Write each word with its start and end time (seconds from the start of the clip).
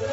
İslam 0.00 0.08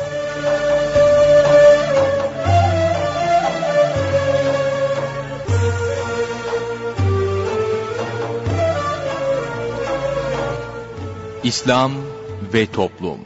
ve 12.53 12.65
Toplum 12.65 13.19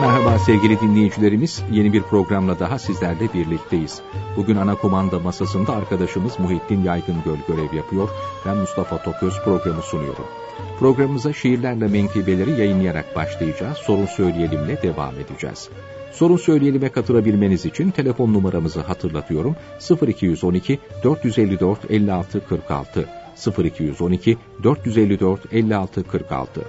Merhaba 0.00 0.38
sevgili 0.38 0.80
dinleyicilerimiz, 0.80 1.62
yeni 1.72 1.92
bir 1.92 2.02
programla 2.02 2.60
daha 2.60 2.78
sizlerle 2.78 3.32
birlikteyiz. 3.34 4.02
Bugün 4.36 4.56
ana 4.56 4.74
kumanda 4.74 5.18
masasında 5.18 5.72
arkadaşımız 5.72 6.38
Muhittin 6.38 6.82
Yaygıngöl 6.82 7.38
görev 7.48 7.74
yapıyor. 7.76 8.08
Ben 8.46 8.56
Mustafa 8.56 9.02
Toköz 9.02 9.34
programı 9.44 9.82
sunuyorum. 9.82 10.24
Programımıza 10.78 11.32
şiirlerle 11.32 11.88
menkıbeleri 11.88 12.50
yayınlayarak 12.50 13.16
başlayacağız. 13.16 13.76
Sorun 13.78 14.06
söyleyelimle 14.06 14.82
devam 14.82 15.14
edeceğiz. 15.14 15.68
Sorun 16.12 16.36
söyleyelime 16.36 16.88
katılabilmeniz 16.88 17.64
için 17.64 17.90
telefon 17.90 18.32
numaramızı 18.32 18.80
hatırlatıyorum. 18.80 19.56
0212 20.08 20.78
454 21.04 21.90
56 21.90 22.46
46 22.46 23.08
0212 23.58 24.38
454 24.62 25.52
56 25.52 26.04
46 26.04 26.64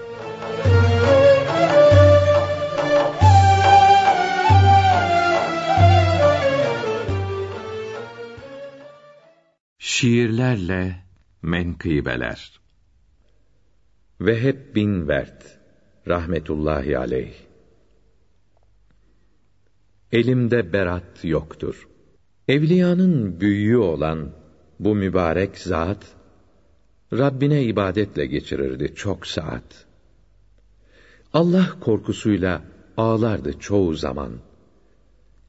Şiirlerle 10.04 10.96
menkıbeler 11.42 12.60
Veheb 14.22 14.76
bin 14.76 15.08
Vert 15.08 15.60
rahmetullahi 16.08 16.98
aleyh 16.98 17.34
Elimde 20.12 20.74
berat 20.74 21.24
yoktur. 21.24 21.88
Evliyanın 22.48 23.40
büyüğü 23.40 23.78
olan 23.78 24.32
bu 24.80 24.96
mübarek 24.96 25.58
zat, 25.58 26.16
Rabbine 27.14 27.64
ibadetle 27.64 28.26
geçirirdi 28.26 28.96
çok 28.96 29.28
saat. 29.28 29.86
Allah 31.34 31.80
korkusuyla 31.80 32.62
ağlardı 32.98 33.60
çoğu 33.60 33.94
zaman. 33.94 34.34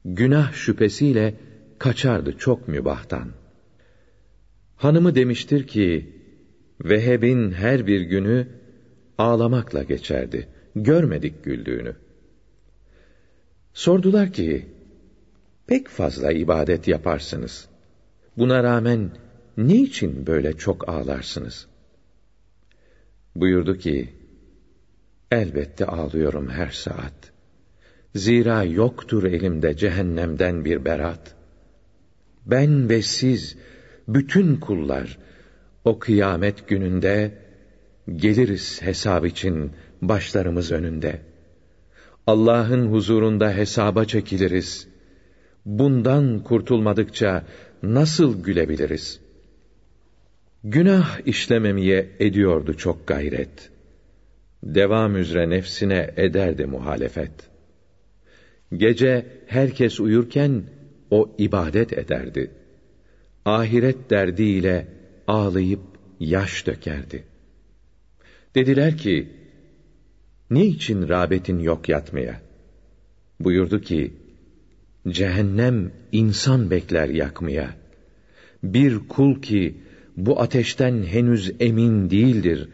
Günah 0.05 0.53
şüphesiyle 0.53 1.39
kaçardı 1.79 2.37
çok 2.37 2.67
mübahtan. 2.67 3.44
Hanımı 4.75 5.15
demiştir 5.15 5.67
ki, 5.67 6.15
Veheb'in 6.81 7.51
her 7.51 7.87
bir 7.87 8.01
günü 8.01 8.47
ağlamakla 9.17 9.83
geçerdi. 9.83 10.47
Görmedik 10.75 11.43
güldüğünü. 11.43 11.95
Sordular 13.73 14.33
ki, 14.33 14.65
pek 15.67 15.87
fazla 15.87 16.31
ibadet 16.31 16.87
yaparsınız. 16.87 17.69
Buna 18.37 18.63
rağmen 18.63 19.11
niçin 19.57 20.27
böyle 20.27 20.53
çok 20.53 20.89
ağlarsınız? 20.89 21.67
Buyurdu 23.35 23.77
ki, 23.77 24.13
elbette 25.31 25.85
ağlıyorum 25.85 26.49
her 26.49 26.69
saat. 26.69 27.31
Zira 28.15 28.63
yoktur 28.63 29.23
elimde 29.23 29.77
cehennemden 29.77 30.65
bir 30.65 30.85
berat. 30.85 31.35
Ben 32.45 32.89
ve 32.89 33.01
siz, 33.01 33.57
bütün 34.07 34.55
kullar, 34.55 35.17
o 35.83 35.99
kıyamet 35.99 36.67
gününde, 36.67 37.37
geliriz 38.15 38.81
hesap 38.81 39.25
için 39.25 39.71
başlarımız 40.01 40.71
önünde.'' 40.71 41.35
Allah'ın 42.27 42.87
huzurunda 42.87 43.51
hesaba 43.51 44.05
çekiliriz. 44.05 44.87
Bundan 45.65 46.43
kurtulmadıkça 46.43 47.45
nasıl 47.83 48.43
gülebiliriz? 48.43 49.19
Günah 50.63 51.27
işlememeye 51.27 52.09
ediyordu 52.19 52.77
çok 52.77 53.07
gayret. 53.07 53.69
Devam 54.63 55.17
üzere 55.17 55.49
nefsine 55.49 56.13
ederdi 56.17 56.65
muhalefet. 56.65 57.31
Gece 58.73 59.25
herkes 59.47 59.99
uyurken 59.99 60.63
o 61.11 61.35
ibadet 61.37 61.93
ederdi. 61.93 62.51
Ahiret 63.45 64.09
derdiyle 64.09 64.87
ağlayıp 65.27 65.81
yaş 66.19 66.67
dökerdi. 66.67 67.23
Dediler 68.55 68.97
ki, 68.97 69.29
ne 70.49 70.65
için 70.65 71.09
rağbetin 71.09 71.59
yok 71.59 71.89
yatmaya? 71.89 72.41
Buyurdu 73.39 73.81
ki, 73.81 74.13
cehennem 75.07 75.91
insan 76.11 76.71
bekler 76.71 77.09
yakmaya. 77.09 77.75
Bir 78.63 78.99
kul 79.07 79.41
ki 79.41 79.75
bu 80.17 80.41
ateşten 80.41 81.03
henüz 81.03 81.53
emin 81.59 82.09
değildir, 82.09 82.69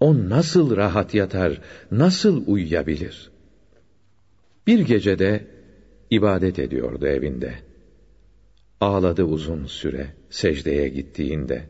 o 0.00 0.28
nasıl 0.28 0.76
rahat 0.76 1.14
yatar, 1.14 1.60
nasıl 1.90 2.46
uyuyabilir? 2.46 3.30
Bir 4.66 4.78
gecede 4.78 5.46
ibadet 6.10 6.58
ediyordu 6.58 7.06
evinde. 7.06 7.67
Ağladı 8.80 9.24
uzun 9.24 9.64
süre 9.64 10.06
secdeye 10.30 10.88
gittiğinde. 10.88 11.68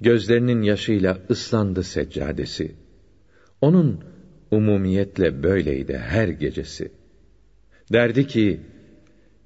Gözlerinin 0.00 0.62
yaşıyla 0.62 1.18
ıslandı 1.30 1.82
seccadesi. 1.82 2.74
Onun 3.60 4.04
umumiyetle 4.50 5.42
böyleydi 5.42 5.98
her 5.98 6.28
gecesi. 6.28 6.92
Derdi 7.92 8.26
ki, 8.26 8.60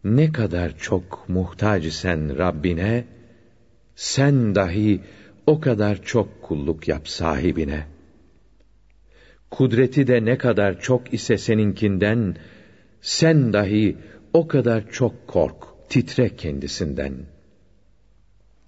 ne 0.05 0.32
kadar 0.32 0.78
çok 0.78 1.28
muhtaç 1.28 1.84
sen 1.87 2.38
Rabbine, 2.38 3.05
sen 3.97 4.55
dahi 4.55 5.00
o 5.47 5.61
kadar 5.61 6.03
çok 6.03 6.43
kulluk 6.43 6.88
yap 6.88 7.09
sahibine. 7.09 7.87
Kudreti 9.50 10.06
de 10.06 10.25
ne 10.25 10.38
kadar 10.38 10.81
çok 10.81 11.15
ise 11.15 11.38
seninkinden, 11.38 12.37
sen 13.00 13.53
dahi 13.53 13.97
o 14.32 14.49
kadar 14.49 14.91
çok 14.91 15.28
kork, 15.28 15.74
titre 15.94 16.37
kendisinden. 16.37 17.15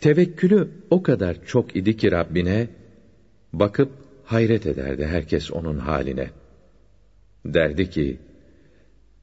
Tevekkülü 0.01 0.69
o 0.91 1.03
kadar 1.03 1.45
çok 1.47 1.77
idi 1.77 1.97
ki 1.97 2.13
Rabbine, 2.13 2.69
bakıp 3.53 3.93
hayret 4.25 4.67
ederdi 4.67 5.07
herkes 5.07 5.51
onun 5.51 5.79
haline. 5.79 6.31
Derdi 7.45 7.91
ki, 7.91 8.19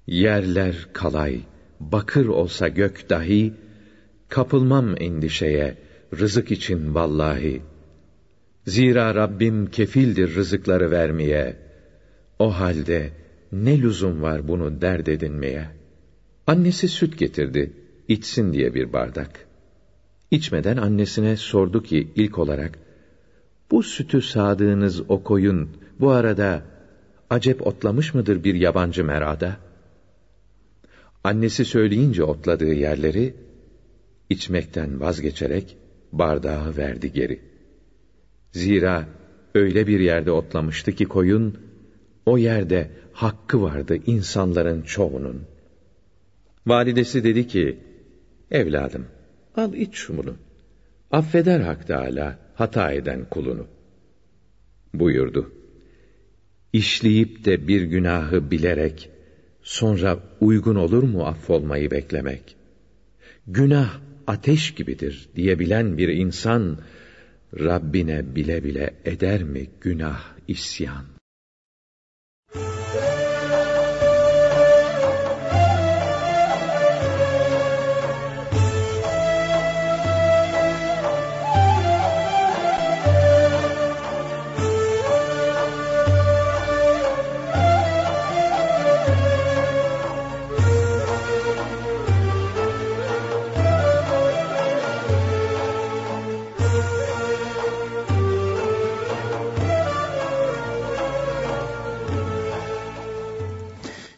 yerler 0.07 0.87
kalay, 0.93 1.39
bakır 1.79 2.25
olsa 2.25 2.67
gök 2.67 3.09
dahi, 3.09 3.53
kapılmam 4.29 4.95
endişeye, 4.99 5.77
rızık 6.19 6.51
için 6.51 6.95
vallahi. 6.95 7.61
Zira 8.67 9.15
Rabbim 9.15 9.71
kefildir 9.71 10.35
rızıkları 10.35 10.91
vermeye. 10.91 11.55
O 12.39 12.59
halde 12.59 13.11
ne 13.51 13.81
lüzum 13.81 14.21
var 14.21 14.47
bunu 14.47 14.81
dert 14.81 15.07
edinmeye? 15.09 15.67
Annesi 16.47 16.87
süt 16.87 17.19
getirdi, 17.19 17.73
içsin 18.07 18.53
diye 18.53 18.73
bir 18.73 18.93
bardak. 18.93 19.47
İçmeden 20.31 20.77
annesine 20.77 21.37
sordu 21.37 21.83
ki 21.83 22.11
ilk 22.15 22.39
olarak, 22.39 22.79
bu 23.71 23.83
sütü 23.83 24.21
sağdığınız 24.21 25.01
o 25.09 25.23
koyun 25.23 25.69
bu 25.99 26.11
arada 26.11 26.63
acep 27.29 27.67
otlamış 27.67 28.13
mıdır 28.13 28.43
bir 28.43 28.55
yabancı 28.55 29.03
merada? 29.03 29.57
Annesi 31.23 31.65
söyleyince 31.65 32.23
otladığı 32.23 32.73
yerleri 32.73 33.35
içmekten 34.29 34.99
vazgeçerek 34.99 35.77
bardağı 36.11 36.77
verdi 36.77 37.13
geri. 37.13 37.41
Zira 38.51 39.07
öyle 39.55 39.87
bir 39.87 39.99
yerde 39.99 40.31
otlamıştı 40.31 40.91
ki 40.91 41.05
koyun, 41.05 41.57
o 42.25 42.37
yerde 42.37 42.91
hakkı 43.13 43.61
vardı 43.61 43.97
insanların 44.05 44.81
çoğunun. 44.81 45.41
Validesi 46.67 47.23
dedi 47.23 47.47
ki, 47.47 47.79
evladım, 48.53 49.05
al 49.55 49.73
iç 49.73 49.95
şunu. 49.95 50.35
Affeder 51.11 51.59
Hak 51.59 51.87
Teâlâ, 51.87 52.39
hata 52.55 52.91
eden 52.91 53.25
kulunu. 53.29 53.67
Buyurdu. 54.93 55.51
İşleyip 56.73 57.45
de 57.45 57.67
bir 57.67 57.81
günahı 57.81 58.51
bilerek, 58.51 59.09
sonra 59.61 60.19
uygun 60.41 60.75
olur 60.75 61.03
mu 61.03 61.25
affolmayı 61.25 61.91
beklemek? 61.91 62.55
Günah 63.47 63.99
ateş 64.27 64.73
gibidir 64.73 65.29
diyebilen 65.35 65.97
bir 65.97 66.09
insan, 66.09 66.77
Rabbine 67.59 68.35
bile 68.35 68.63
bile 68.63 68.93
eder 69.05 69.43
mi 69.43 69.67
günah 69.81 70.21
isyan? 70.47 71.12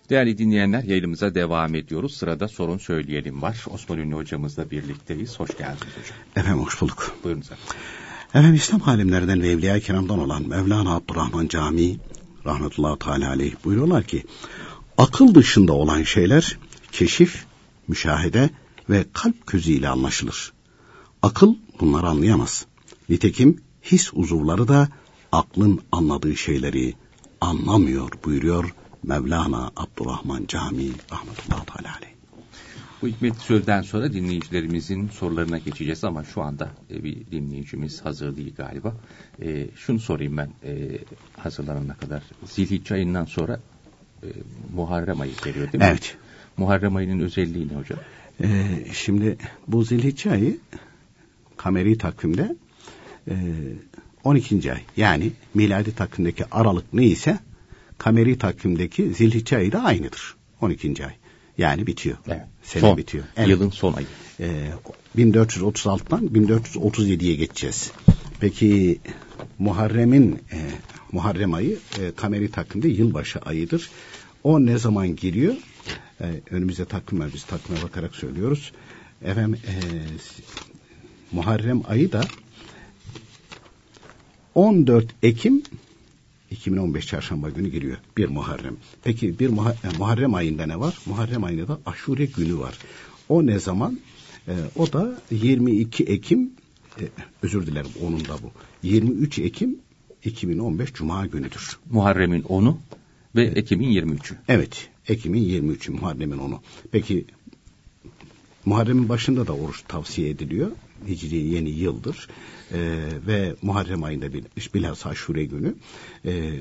Değerli 0.09 0.37
dinleyenler 0.37 0.83
yayınımıza 0.83 1.35
devam 1.35 1.75
ediyoruz. 1.75 2.17
Sırada 2.17 2.47
sorun 2.47 2.77
söyleyelim 2.77 3.41
var. 3.41 3.65
Osman 3.69 3.99
Ünlü 3.99 4.15
hocamızla 4.15 4.71
birlikteyiz. 4.71 5.39
Hoş 5.39 5.49
geldiniz 5.57 5.93
hocam. 6.01 6.17
Efendim 6.35 6.63
hoş 6.63 6.81
bulduk. 6.81 7.15
Buyurunuz 7.23 7.45
efendim. 7.45 7.65
Efendim 8.29 8.53
İslam 8.53 8.81
alimlerden 8.89 9.41
ve 9.41 9.49
Evliya-i 9.49 9.81
Kiram'dan 9.81 10.19
olan 10.19 10.47
Mevlana 10.47 10.95
Abdurrahman 10.95 11.47
Camii 11.47 11.99
rahmetullahi 12.45 12.99
teala 12.99 13.29
aleyh 13.29 13.53
buyuruyorlar 13.63 14.03
ki 14.03 14.23
akıl 14.97 15.35
dışında 15.35 15.73
olan 15.73 16.03
şeyler 16.03 16.57
keşif, 16.91 17.45
müşahede 17.87 18.49
ve 18.89 19.05
kalp 19.13 19.47
gözüyle 19.47 19.89
anlaşılır. 19.89 20.53
Akıl 21.21 21.55
bunları 21.79 22.07
anlayamaz. 22.07 22.65
Nitekim 23.09 23.61
his 23.83 24.13
uzuvları 24.13 24.67
da 24.67 24.89
aklın 25.31 25.81
anladığı 25.91 26.35
şeyleri 26.35 26.93
anlamıyor 27.41 28.09
buyuruyor 28.25 28.73
Mevlana 29.07 29.71
Abdurrahman 29.75 30.45
Camii 30.47 30.91
rahmetullahi 31.11 31.65
teala 31.65 31.95
aleyh. 31.97 32.13
Bu 33.01 33.07
hikmetli 33.07 33.39
sözden 33.39 33.81
sonra 33.81 34.13
dinleyicilerimizin 34.13 35.07
sorularına 35.07 35.57
geçeceğiz 35.57 36.03
ama 36.03 36.23
şu 36.23 36.41
anda 36.41 36.69
e, 36.91 37.03
bir 37.03 37.17
dinleyicimiz 37.31 38.05
hazır 38.05 38.37
değil 38.37 38.55
galiba. 38.55 38.95
E, 39.41 39.67
şunu 39.75 39.99
sorayım 39.99 40.37
ben 40.37 40.49
e, 40.63 40.97
hazırlanana 41.37 41.93
kadar. 41.93 42.23
Zilhicce 42.45 42.95
ayından 42.95 43.25
sonra 43.25 43.59
e, 44.23 44.27
Muharrem 44.75 45.21
ayı 45.21 45.33
geliyor 45.43 45.71
değil 45.71 45.83
mi? 45.83 45.89
Evet. 45.89 46.17
Muharrem 46.57 46.95
ayının 46.95 47.19
özelliği 47.19 47.67
ne 47.67 47.73
hocam? 47.75 47.99
Ee, 48.43 48.85
şimdi 48.93 49.37
bu 49.67 49.83
Zilhicce 49.83 50.31
ayı 50.31 50.57
kameri 51.57 51.97
takvimde 51.97 52.55
e, 53.27 53.35
12. 54.23 54.73
ay 54.73 54.81
yani 54.97 55.31
miladi 55.53 55.95
takvimdeki 55.95 56.45
aralık 56.51 56.93
neyse 56.93 57.39
kameri 57.97 58.37
takvimdeki 58.37 59.13
Zilhicce 59.13 59.57
ayı 59.57 59.71
da 59.71 59.83
aynıdır. 59.83 60.35
12. 60.61 61.05
ay. 61.05 61.13
Yani 61.57 61.87
bitiyor. 61.87 62.17
Evet. 62.27 62.41
Sene 62.63 62.81
son, 62.81 62.97
bitiyor. 62.97 63.23
Evet. 63.37 63.49
Yılın 63.49 63.69
son 63.69 63.93
ayı. 63.93 64.07
Ee, 64.39 64.71
1436'dan 65.17 66.27
1437'ye 66.27 67.35
geçeceğiz. 67.35 67.91
Peki 68.39 68.99
Muharrem'in 69.59 70.39
e, 70.51 70.57
Muharrem 71.11 71.53
ayı 71.53 71.79
e, 71.99 72.11
kameri 72.15 72.51
takvimde 72.51 72.87
yılbaşı 72.87 73.39
ayıdır. 73.39 73.89
O 74.43 74.65
ne 74.65 74.77
zaman 74.77 75.15
giriyor? 75.15 75.55
E, 76.21 76.25
önümüzde 76.51 76.85
takvim 76.85 77.19
var. 77.19 77.29
Biz 77.33 77.43
takvime 77.43 77.81
bakarak 77.83 78.15
söylüyoruz. 78.15 78.71
Efendim 79.25 79.59
e, 79.67 79.73
Muharrem 81.31 81.81
ayı 81.87 82.11
da 82.11 82.21
14 84.55 85.05
Ekim 85.23 85.63
2015 86.51 87.07
çarşamba 87.07 87.49
günü 87.49 87.69
giriyor. 87.69 87.97
Bir 88.17 88.27
Muharrem. 88.27 88.75
Peki 89.03 89.39
bir 89.39 89.49
Muha- 89.49 89.75
e, 89.93 89.97
Muharrem 89.97 90.33
ayında 90.33 90.65
ne 90.65 90.79
var? 90.79 90.97
Muharrem 91.05 91.43
ayında 91.43 91.67
da 91.67 91.79
Aşure 91.85 92.25
günü 92.25 92.57
var. 92.57 92.77
O 93.29 93.45
ne 93.45 93.59
zaman? 93.59 93.99
E, 94.47 94.53
o 94.75 94.93
da 94.93 95.21
22 95.31 96.03
Ekim 96.03 96.51
e, 97.01 97.03
özür 97.41 97.67
dilerim 97.67 97.91
onun 98.03 98.19
da 98.19 98.33
bu. 98.43 98.51
23 98.83 99.39
Ekim 99.39 99.75
2015 100.23 100.93
Cuma 100.93 101.25
günüdür. 101.27 101.77
Muharrem'in 101.91 102.41
10'u 102.41 102.77
ve 103.35 103.43
Ekim'in 103.45 103.89
23'ü. 103.89 104.35
Evet. 104.47 104.89
Ekim'in 105.07 105.43
23'ü 105.43 105.91
Muharrem'in 105.91 106.37
onu. 106.37 106.61
Peki 106.91 107.25
Muharrem'in 108.65 109.09
başında 109.09 109.47
da 109.47 109.53
oruç 109.53 109.83
tavsiye 109.87 110.29
ediliyor. 110.29 110.71
Hicri 111.07 111.35
yeni 111.35 111.69
yıldır. 111.69 112.27
Ee, 112.71 113.07
ve 113.27 113.55
Muharrem 113.61 114.03
ayında 114.03 114.33
bir, 114.33 114.43
bilhassa 114.73 115.09
Aşure 115.09 115.45
günü 115.45 115.75
e, 116.25 116.59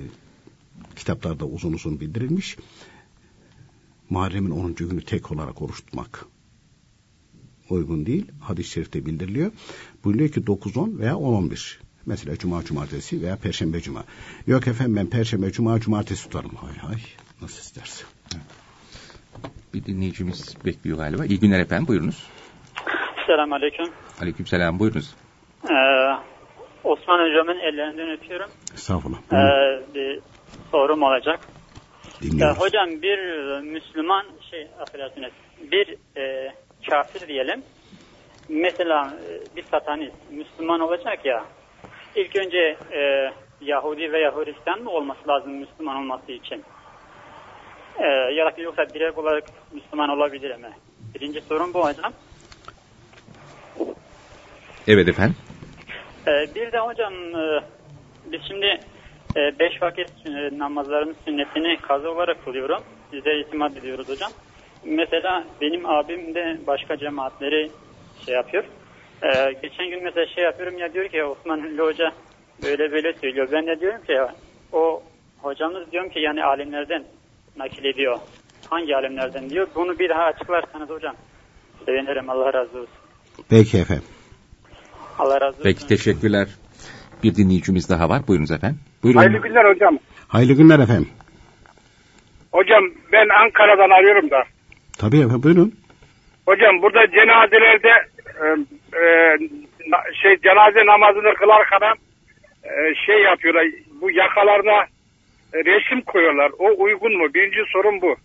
kitaplarda 0.96 1.46
uzun 1.46 1.72
uzun 1.72 2.00
bildirilmiş. 2.00 2.56
Muharrem'in 4.10 4.50
10. 4.50 4.74
günü 4.74 5.04
tek 5.04 5.32
olarak 5.32 5.62
oruç 5.62 5.76
tutmak 5.76 6.26
uygun 7.70 8.06
değil. 8.06 8.26
Hadis-i 8.40 8.70
şerifte 8.70 9.06
bildiriliyor. 9.06 9.52
Buyuruyor 10.04 10.30
ki 10.30 10.40
9-10 10.40 10.98
veya 10.98 11.12
10-11. 11.12 11.76
Mesela 12.06 12.36
cuma 12.36 12.64
cumartesi 12.64 13.22
veya 13.22 13.36
perşembe 13.36 13.80
cuma. 13.80 14.04
Yok 14.46 14.68
efendim 14.68 14.96
ben 14.96 15.06
perşembe 15.06 15.52
cuma 15.52 15.80
cumartesi 15.80 16.24
tutarım. 16.24 16.54
Hay 16.54 16.76
hay 16.76 17.02
nasıl 17.42 17.60
istersin. 17.60 18.06
Bir 19.74 19.84
dinleyicimiz 19.84 20.54
bekliyor 20.64 20.98
galiba. 20.98 21.24
İyi 21.24 21.40
günler 21.40 21.60
efendim 21.60 21.88
buyurunuz. 21.88 22.26
Selamun 23.26 23.56
Aleyküm. 23.56 23.86
Aleykümselam 24.22 24.78
buyurunuz. 24.78 25.14
Ee, 25.64 25.74
Osman 26.84 27.18
Hocam'ın 27.28 27.58
ellerinden 27.58 28.10
öpüyorum. 28.10 28.50
Estağfurullah. 28.74 29.18
Ee, 29.32 29.94
bir 29.94 30.20
sorum 30.70 31.02
olacak. 31.02 31.40
Ya, 32.22 32.30
Dinliyoruz. 32.30 32.60
hocam 32.60 32.88
bir 33.02 33.18
e, 33.18 33.60
Müslüman 33.60 34.26
şey 34.50 34.68
affedersiniz 34.80 35.32
bir 35.72 35.96
e, 36.20 36.52
kafir 36.90 37.28
diyelim. 37.28 37.62
Mesela 38.48 39.14
e, 39.28 39.56
bir 39.56 39.64
satanist 39.70 40.14
Müslüman 40.30 40.80
olacak 40.80 41.24
ya. 41.24 41.44
İlk 42.16 42.36
önce 42.36 42.76
e, 42.92 43.30
Yahudi 43.60 44.12
veya 44.12 44.36
Hristiyan 44.36 44.82
mı 44.82 44.90
olması 44.90 45.28
lazım 45.28 45.52
Müslüman 45.52 45.96
olması 45.96 46.32
için? 46.32 46.64
E, 47.98 48.06
ya 48.06 48.46
da 48.46 48.60
yoksa 48.62 48.82
direkt 48.94 49.18
olarak 49.18 49.44
Müslüman 49.72 50.08
olabilir 50.08 50.56
mi? 50.56 50.70
Birinci 51.14 51.40
sorum 51.40 51.74
bu 51.74 51.84
hocam. 51.84 52.12
Evet 54.88 55.08
efendim. 55.08 55.36
Ee, 56.26 56.54
bir 56.54 56.72
de 56.72 56.78
hocam 56.78 57.14
e, 57.14 57.60
biz 58.32 58.40
şimdi 58.48 58.66
e, 59.36 59.58
beş 59.58 59.82
vakit 59.82 60.10
e, 60.26 60.58
namazların 60.58 61.16
sünnetini 61.24 61.76
kaza 61.82 62.08
olarak 62.08 62.44
kılıyorum. 62.44 62.82
Size 63.10 63.38
itimat 63.38 63.76
ediyoruz 63.76 64.08
hocam. 64.08 64.32
Mesela 64.84 65.44
benim 65.60 65.86
abim 65.86 66.34
de 66.34 66.58
başka 66.66 66.96
cemaatleri 66.96 67.70
şey 68.26 68.34
yapıyor. 68.34 68.64
Ee, 69.22 69.52
geçen 69.62 69.90
gün 69.90 70.04
mesela 70.04 70.26
şey 70.26 70.44
yapıyorum 70.44 70.78
ya 70.78 70.92
diyor 70.92 71.08
ki 71.08 71.24
Osman 71.24 71.64
Ünlü 71.64 71.82
Hoca 71.82 72.12
böyle 72.62 72.92
böyle 72.92 73.12
söylüyor. 73.12 73.48
Ben 73.52 73.66
de 73.66 73.80
diyorum 73.80 74.02
ki 74.04 74.12
ya, 74.12 74.34
o 74.72 75.02
hocamız 75.42 75.92
diyorum 75.92 76.10
ki 76.10 76.20
yani 76.20 76.44
alimlerden 76.44 77.04
nakil 77.56 77.84
ediyor. 77.84 78.18
Hangi 78.70 78.96
alimlerden 78.96 79.50
diyor. 79.50 79.66
Bunu 79.74 79.98
bir 79.98 80.08
daha 80.08 80.22
açıklarsanız 80.22 80.90
hocam. 80.90 81.16
Sevinirim 81.86 82.30
Allah 82.30 82.52
razı 82.52 82.78
olsun. 82.78 82.94
Peki 83.50 83.78
efendim. 83.78 84.04
Allah 85.18 85.40
razı 85.40 85.46
olsun. 85.46 85.62
Peki 85.62 85.86
teşekkürler. 85.86 86.48
Bir 87.22 87.34
dinleyicimiz 87.34 87.88
daha 87.90 88.08
var. 88.08 88.22
Buyurunuz 88.28 88.50
efendim. 88.50 88.80
Buyurun. 89.02 89.18
Hayırlı 89.18 89.38
günler 89.38 89.74
hocam. 89.74 89.98
Hayırlı 90.28 90.52
günler 90.52 90.78
efendim. 90.78 91.08
Hocam 92.52 92.84
ben 93.12 93.28
Ankara'dan 93.44 93.90
arıyorum 93.90 94.30
da. 94.30 94.42
Tabii 94.98 95.18
efendim 95.18 95.42
buyurun. 95.42 95.74
Hocam 96.46 96.82
burada 96.82 97.06
cenazelerde 97.10 97.92
e, 98.42 98.44
e, 98.98 99.38
şey 100.22 100.36
cenaze 100.36 100.86
namazını 100.86 101.34
kılarken 101.34 101.94
e, 102.64 102.94
şey 103.06 103.22
yapıyorlar. 103.22 103.66
Bu 104.00 104.10
yakalarına 104.10 104.84
e, 105.54 105.58
resim 105.58 106.00
koyuyorlar. 106.00 106.50
O 106.58 106.82
uygun 106.82 107.16
mu? 107.18 107.34
Birinci 107.34 107.70
sorun 107.72 108.00
bu. 108.02 108.16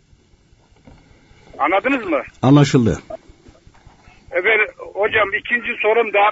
Anladınız 1.60 2.06
mı? 2.08 2.22
Anlaşıldı. 2.42 3.00
E, 4.32 4.46
ben, 4.46 4.60
hocam 4.94 5.30
ikinci 5.34 5.82
sorum 5.82 6.14
da 6.14 6.32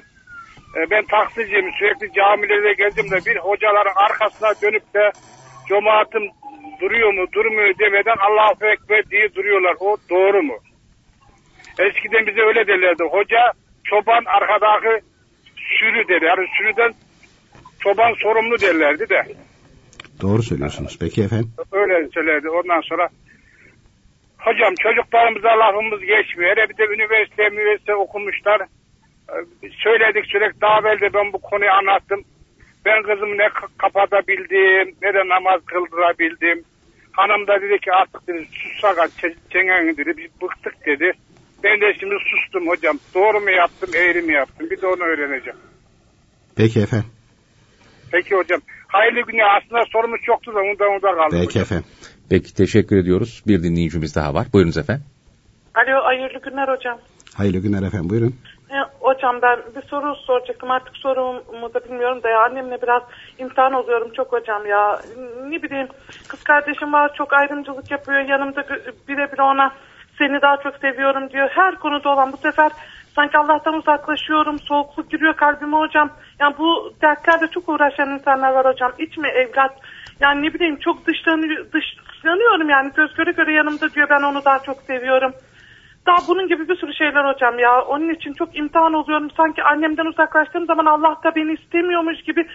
ben 0.92 1.06
taksiciyim. 1.06 1.72
Sürekli 1.80 2.14
camilere 2.14 2.74
geldim 2.74 3.12
de 3.12 3.26
bir 3.26 3.38
hocaların 3.38 3.96
arkasına 3.96 4.54
dönüp 4.62 4.94
de 4.94 5.12
cemaatim 5.68 6.24
duruyor 6.82 7.14
mu 7.14 7.26
durmuyor 7.34 7.80
demeden 7.80 8.18
Allahu 8.18 8.66
Ekber 8.66 9.10
diye 9.10 9.36
duruyorlar. 9.36 9.76
O 9.80 9.98
doğru 10.10 10.44
mu? 10.44 10.58
Eskiden 11.80 12.28
bize 12.28 12.42
öyle 12.42 12.68
derlerdi. 12.68 13.04
Hoca 13.04 13.42
çoban 13.84 14.24
arkadaki 14.26 15.06
sürü 15.80 16.08
der. 16.08 16.22
Yani 16.22 16.48
sürüden 16.58 16.94
çoban 17.80 18.14
sorumlu 18.14 18.62
derlerdi 18.62 19.10
de. 19.10 19.24
Doğru 20.22 20.44
söylüyorsunuz. 20.44 20.98
Peki 21.00 21.24
efendim. 21.24 21.52
Öyle 21.72 22.08
söylerdi. 22.14 22.50
Ondan 22.50 22.82
sonra 22.82 23.10
hocam 24.38 24.74
çocuklarımıza 24.76 25.50
lafımız 25.50 26.00
geçmiyor. 26.00 26.58
Hele 26.58 26.70
bir 26.70 26.78
de 26.78 26.84
üniversite 26.84 27.44
üniversite 27.44 27.96
okumuşlar. 27.96 28.62
Söyledik 29.84 30.26
sürekli 30.26 30.62
daha 30.62 30.80
evvel 30.80 31.02
de 31.02 31.14
ben 31.14 31.34
bu 31.34 31.38
konuyu 31.38 31.72
anlattım. 31.72 32.24
Ben 32.86 33.04
kızımı 33.04 33.38
ne 33.38 33.50
kapatabildim 33.78 34.96
ne 35.02 35.14
de 35.14 35.30
namaz 35.30 35.62
kıldırabildim. 35.66 36.64
Hanım 37.12 37.48
da 37.48 37.62
dedi 37.62 37.80
ki 37.80 37.92
artık 37.94 38.28
dedi 38.28 38.48
sussak 38.52 39.10
çengen 39.50 39.98
dedi 39.98 40.18
biz 40.18 40.42
bıktık 40.42 40.86
dedi. 40.86 41.12
Ben 41.64 41.82
de 41.82 41.94
şimdi 42.00 42.16
sustum 42.30 42.68
hocam. 42.68 43.00
Doğru 43.16 43.40
mu 43.40 43.52
yaptım 43.52 43.90
eğri 43.96 44.22
mi 44.22 44.34
yaptım 44.34 44.70
bir 44.70 44.82
de 44.82 44.88
onu 44.88 45.04
öğreneceğim. 45.04 45.60
Peki 46.56 46.80
efendim. 46.80 47.10
Peki 48.12 48.36
hocam. 48.36 48.62
Hayırlı 48.88 49.22
günler. 49.22 49.58
Aslında 49.58 49.84
sorumuz 49.94 50.22
çoktu 50.26 50.56
da 50.56 50.60
ondan 50.60 50.88
onda 50.88 51.16
kaldı. 51.16 51.30
Peki 51.32 51.46
hocam. 51.46 51.62
efendim. 51.64 51.86
Peki 52.30 52.56
teşekkür 52.56 52.98
ediyoruz. 52.98 53.44
Bir 53.48 53.64
dinleyicimiz 53.64 54.16
daha 54.16 54.34
var. 54.34 54.48
Buyurunuz 54.54 54.78
efendim. 54.78 55.06
Alo 55.76 56.04
hayırlı 56.04 56.42
günler 56.42 56.68
hocam. 56.68 57.00
Hayırlı 57.34 57.60
günler 57.60 57.88
efendim 57.88 58.10
buyurun. 58.10 58.36
E, 58.70 58.76
hocam 59.00 59.42
ben 59.42 59.60
bir 59.76 59.82
soru 59.82 60.16
soracaktım 60.16 60.72
artık 60.72 60.98
sorumu 60.98 61.74
da 61.74 61.84
bilmiyorum 61.86 62.24
da 62.24 62.30
ya 62.30 62.44
annemle 62.44 62.82
biraz 62.82 63.02
imtihan 63.38 63.74
oluyorum 63.74 64.12
çok 64.14 64.32
hocam 64.32 64.66
ya. 64.66 65.02
Ne 65.48 65.64
bileyim 65.64 65.88
kız 66.28 66.44
kardeşim 66.44 66.94
var 66.94 67.14
çok 67.14 67.34
ayrımcılık 67.34 67.92
yapıyor 67.92 68.20
yanımda 68.20 68.64
birebir 69.08 69.40
ona 69.40 69.72
seni 70.18 70.42
daha 70.42 70.58
çok 70.58 70.76
seviyorum 70.76 71.30
diyor. 71.30 71.50
Her 71.50 71.76
konuda 71.76 72.10
olan 72.10 72.34
bu 72.34 72.38
sefer 72.38 72.72
sanki 73.16 73.38
Allah'tan 73.38 73.74
uzaklaşıyorum 73.74 74.60
soğukluk 74.60 75.12
giriyor 75.12 75.34
kalbime 75.34 75.78
hocam. 75.78 76.10
Yani 76.40 76.56
bu 76.58 76.94
dertlerle 77.02 77.48
çok 77.48 77.70
uğraşan 77.70 78.10
insanlar 78.10 78.54
var 78.54 78.66
hocam. 78.66 78.92
İç 78.98 79.18
mi 79.18 79.28
evlat 79.28 79.74
yani 80.20 80.48
ne 80.48 80.54
bileyim 80.54 80.80
çok 80.80 81.08
dışlanıyor, 81.08 81.66
dışlanıyorum 81.74 82.70
yani 82.70 82.92
göz 82.96 83.14
göre 83.14 83.32
göre 83.32 83.54
yanımda 83.54 83.94
diyor 83.94 84.08
ben 84.10 84.22
onu 84.22 84.46
daha 84.46 84.60
çok 84.60 84.82
seviyorum. 84.82 85.34
Daha 86.08 86.28
bunun 86.28 86.48
gibi 86.48 86.70
bir 86.70 86.76
sürü 86.76 86.94
şeyler 86.94 87.34
hocam 87.34 87.60
ya. 87.60 87.82
Onun 87.82 88.10
için 88.10 88.34
çok 88.34 88.58
imtihan 88.58 88.94
oluyorum. 88.94 89.30
Sanki 89.38 89.64
annemden 89.64 90.06
uzaklaştığım 90.06 90.66
zaman 90.66 90.86
Allah 90.86 91.18
da 91.24 91.36
beni 91.36 91.54
istemiyormuş 91.54 92.22
gibi 92.22 92.48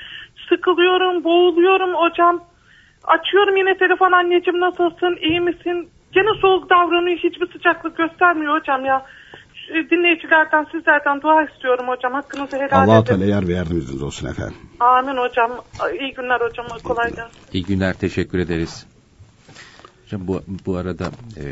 sıkılıyorum, 0.48 1.24
boğuluyorum 1.24 1.94
hocam. 1.94 2.44
Açıyorum 3.04 3.56
yine 3.56 3.78
telefon 3.78 4.12
anneciğim 4.12 4.60
nasılsın, 4.60 5.18
iyi 5.20 5.40
misin? 5.40 5.88
Gene 6.12 6.40
soğuk 6.40 6.70
davranıyor, 6.70 7.18
hiçbir 7.18 7.52
sıcaklık 7.52 7.96
göstermiyor 7.96 8.60
hocam 8.60 8.84
ya. 8.84 9.06
Dinleyicilerden, 9.90 10.66
sizlerden 10.72 11.20
dua 11.22 11.44
istiyorum 11.44 11.88
hocam. 11.88 12.12
Hakkınızı 12.12 12.56
helal 12.56 12.72
Allah 12.72 12.82
edin. 12.82 12.92
Allah 12.92 13.04
Teala 13.04 13.24
yar 13.24 13.48
ve 13.48 13.52
yardımcınız 13.52 14.02
olsun 14.02 14.28
efendim. 14.28 14.56
Amin 14.80 15.16
hocam. 15.16 15.50
İyi 16.00 16.14
günler 16.14 16.40
hocam. 16.40 16.66
Kolay 16.84 17.08
gelsin. 17.10 17.38
İyi 17.52 17.64
günler, 17.64 17.94
teşekkür 17.94 18.38
ederiz. 18.38 18.86
Hocam 20.04 20.20
bu, 20.28 20.40
bu 20.66 20.76
arada 20.76 21.04
e, 21.36 21.44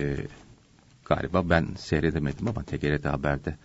galiba 1.10 1.50
ben 1.50 1.66
seyredemedim 1.78 2.48
ama 2.48 2.62
TGRT 2.62 3.04
Haber'de 3.04 3.56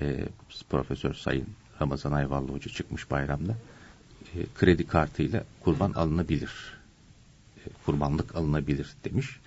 e, 0.00 0.24
Profesör 0.70 1.14
Sayın 1.14 1.46
Ramazan 1.80 2.12
Ayvallı 2.12 2.52
Hoca 2.52 2.70
çıkmış 2.70 3.10
bayramda. 3.10 3.56
E, 4.36 4.38
kredi 4.54 4.86
kartıyla 4.86 5.44
kurban 5.60 5.92
alınabilir. 5.92 6.50
E, 7.56 7.62
kurbanlık 7.86 8.36
alınabilir 8.36 8.88
demiş. 9.04 9.40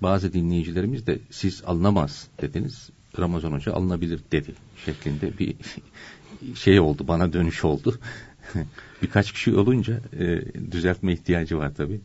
Bazı 0.00 0.32
dinleyicilerimiz 0.32 1.06
de 1.06 1.18
siz 1.30 1.62
alınamaz 1.66 2.28
dediniz. 2.40 2.90
Ramazan 3.18 3.52
Hoca 3.52 3.72
alınabilir 3.72 4.20
dedi 4.32 4.54
şeklinde 4.84 5.38
bir 5.38 5.56
şey 6.54 6.80
oldu 6.80 7.08
bana 7.08 7.32
dönüş 7.32 7.64
oldu. 7.64 7.98
Birkaç 9.02 9.32
kişi 9.32 9.54
olunca 9.56 10.00
e, 10.18 10.42
düzeltme 10.72 11.12
ihtiyacı 11.12 11.58
var 11.58 11.74
tabii. 11.76 12.00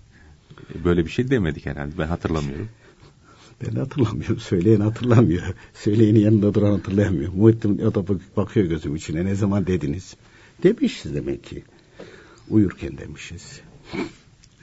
Böyle 0.84 1.06
bir 1.06 1.10
şey 1.10 1.30
demedik 1.30 1.66
herhalde 1.66 1.98
ben 1.98 2.08
hatırlamıyorum. 2.08 2.70
Ben 3.66 3.76
de 3.76 3.80
hatırlamıyorum. 3.80 4.40
Söyleyen 4.40 4.80
hatırlamıyor. 4.80 5.44
Söyleyeni 5.74 6.20
yanında 6.20 6.54
duran 6.54 6.72
hatırlayamıyor. 6.72 7.34
Muhittin 7.34 7.80
o 7.80 7.96
da 7.96 8.06
bakıyor 8.38 8.66
gözüm 8.66 8.96
içine. 8.96 9.26
Ne 9.26 9.36
zaman 9.36 9.68
dediniz? 9.68 10.16
Demişiz 10.64 11.16
demek 11.16 11.44
ki. 11.44 11.64
Uyurken 12.50 12.98
demişiz. 12.98 13.62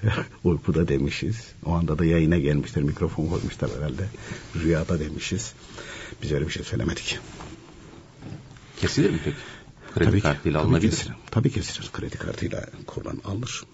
Uykuda 0.45 0.89
demişiz. 0.89 1.53
O 1.65 1.73
anda 1.73 1.99
da 1.99 2.05
yayına 2.05 2.39
gelmişler. 2.39 2.85
Mikrofon 2.85 3.27
koymuşlar 3.27 3.71
herhalde. 3.77 4.07
Rüyada 4.57 5.01
demişiz. 5.01 5.55
Biz 6.23 6.33
öyle 6.33 6.47
bir 6.47 6.53
şey 6.53 6.65
söylemedik. 6.65 7.19
Kesilir 8.81 9.11
mi 9.11 9.21
peki? 9.25 9.37
Kredi 9.95 10.11
tabii 10.11 10.21
kartıyla 10.21 10.61
tabii 10.61 10.69
alınabilir. 10.69 10.91
Kesilir. 10.91 11.15
Tabii 11.31 11.51
kesilir. 11.51 11.91
Kredi 11.93 12.19
kartıyla 12.19 12.67
kurban 12.87 13.21
alınır. 13.25 13.65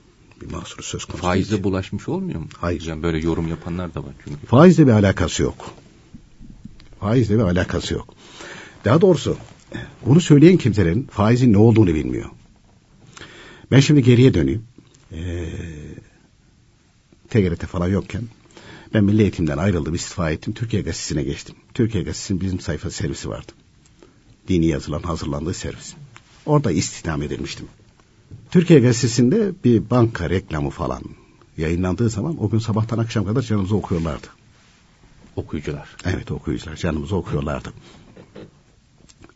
Bir 0.41 0.51
mahsuru 0.53 0.83
söz 0.83 1.05
konusu 1.05 1.23
Faizle 1.23 1.51
değil. 1.51 1.65
bulaşmış 1.65 2.09
olmuyor 2.09 2.41
mu? 2.41 2.49
Hayır. 2.59 2.83
Yani 2.87 3.03
böyle 3.03 3.19
yorum 3.19 3.49
yapanlar 3.49 3.95
da 3.95 4.05
var 4.05 4.13
çünkü. 4.25 4.47
Faizle 4.47 4.87
bir 4.87 4.93
alakası 4.93 5.43
yok. 5.43 5.71
Faizle 7.01 7.35
bir 7.35 7.43
alakası 7.43 7.95
yok. 7.95 8.15
Daha 8.85 9.01
doğrusu 9.01 9.37
bunu 10.07 10.21
söyleyen 10.21 10.57
kimselerin 10.57 11.03
faizin 11.11 11.53
ne 11.53 11.59
olduğunu 11.59 11.95
bilmiyor. 11.95 12.31
Ben 13.71 13.81
şimdi 13.81 14.03
geriye 14.03 14.35
döneyim. 14.35 14.65
Ee, 15.13 15.47
TGRT 17.29 17.67
falan 17.67 17.89
yokken 17.89 18.23
ben 18.95 19.05
Milli 19.05 19.23
Eğitim'den 19.23 19.59
ayrıldım, 19.59 19.95
istifa 19.95 20.31
ettim. 20.31 20.53
Türkiye 20.53 20.83
Gazetesi'ne 20.83 21.23
geçtim. 21.23 21.55
Türkiye 21.75 22.05
Gazetesi'nin 22.05 22.41
bizim 22.41 22.61
sayfa 22.61 22.91
servisi 22.91 23.29
vardı. 23.29 23.53
Dini 24.49 24.67
yazılan 24.67 25.03
hazırlandığı 25.03 25.55
servis. 25.55 25.95
Orada 26.47 26.73
istihdam 26.73 27.23
edilmiştim. 27.23 27.67
Türkiye 28.51 28.81
Gazetesi'nde 28.81 29.53
bir 29.65 29.91
banka 29.91 30.31
reklamı 30.31 30.71
falan 30.71 31.03
yayınlandığı 31.57 32.11
zaman 32.11 32.43
o 32.45 32.51
gün 32.51 32.59
sabahtan 32.59 32.99
akşam 32.99 33.25
kadar 33.25 33.43
canımızı 33.43 33.77
okuyorlardı. 33.77 34.27
Okuyucular. 35.37 35.97
Evet 36.05 36.31
okuyucular 36.31 36.77
canımızı 36.77 37.17
okuyorlardı. 37.17 37.73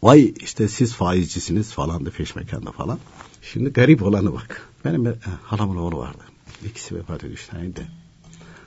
Vay 0.03 0.35
işte 0.41 0.69
siz 0.69 0.95
faizcisiniz 0.95 1.73
falan 1.73 2.07
da 2.07 2.11
feşmekanda 2.11 2.73
falan. 2.73 2.99
Şimdi 3.43 3.71
garip 3.71 4.03
olanı 4.03 4.33
bak. 4.33 4.69
Benim 4.85 5.05
bir, 5.05 5.15
halamın 5.43 5.77
oğlu 5.77 5.99
vardı. 5.99 6.23
İkisi 6.65 6.95
vefat 6.97 7.25
ediyor 7.25 7.39
işte. 7.39 7.77
de. 7.77 7.87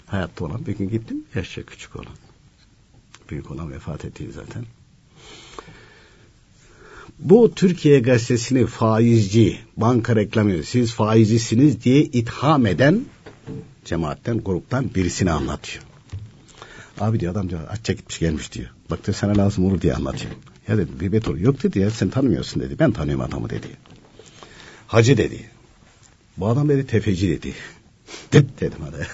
Hayatta 0.06 0.46
olan 0.46 0.66
bir 0.66 0.78
gün 0.78 0.90
gittim. 0.90 1.26
Yaşça 1.36 1.64
küçük 1.64 1.96
olan. 1.96 2.14
Büyük 3.30 3.52
olan 3.52 3.72
vefat 3.72 4.06
etti 4.06 4.32
zaten. 4.32 4.66
Bu 7.20 7.52
Türkiye 7.56 8.00
gazetesini 8.00 8.66
faizci, 8.66 9.60
banka 9.78 10.16
reklamı, 10.16 10.64
siz 10.64 10.92
faizcisiniz 10.94 11.84
diye 11.84 12.02
itham 12.04 12.66
eden 12.66 13.02
cemaatten, 13.86 14.40
gruptan 14.44 14.96
birisini 14.96 15.32
anlatıyor. 15.32 15.84
Abi 17.00 17.20
diyor 17.20 17.32
adam 17.32 17.50
diyor 17.50 17.62
açça 17.70 17.94
gitmiş 17.94 18.20
gelmiş 18.20 18.54
diyor. 18.54 18.70
Bak 18.90 19.06
diyor 19.06 19.16
sana 19.16 19.38
lazım 19.38 19.66
olur 19.66 19.82
diye 19.82 19.94
anlatıyor. 19.94 20.34
Ya 20.68 20.78
dedim 20.78 21.00
bir 21.00 21.12
beton 21.12 21.38
yok 21.38 21.64
dedi 21.64 21.80
ya 21.80 21.92
sen 21.92 22.10
tanımıyorsun 22.10 22.62
dedi. 22.62 22.80
Ben 22.80 22.92
tanıyorum 22.92 23.22
adamı 23.22 23.50
dedi. 23.50 23.68
Hacı 24.88 25.18
dedi. 25.18 25.50
Bu 26.38 26.48
adam 26.48 26.70
dedi 26.70 26.88
tefeci 26.88 27.30
dedi. 27.30 27.54
Dıt 28.32 28.62
dedim 28.62 28.80
hadi. 28.92 29.08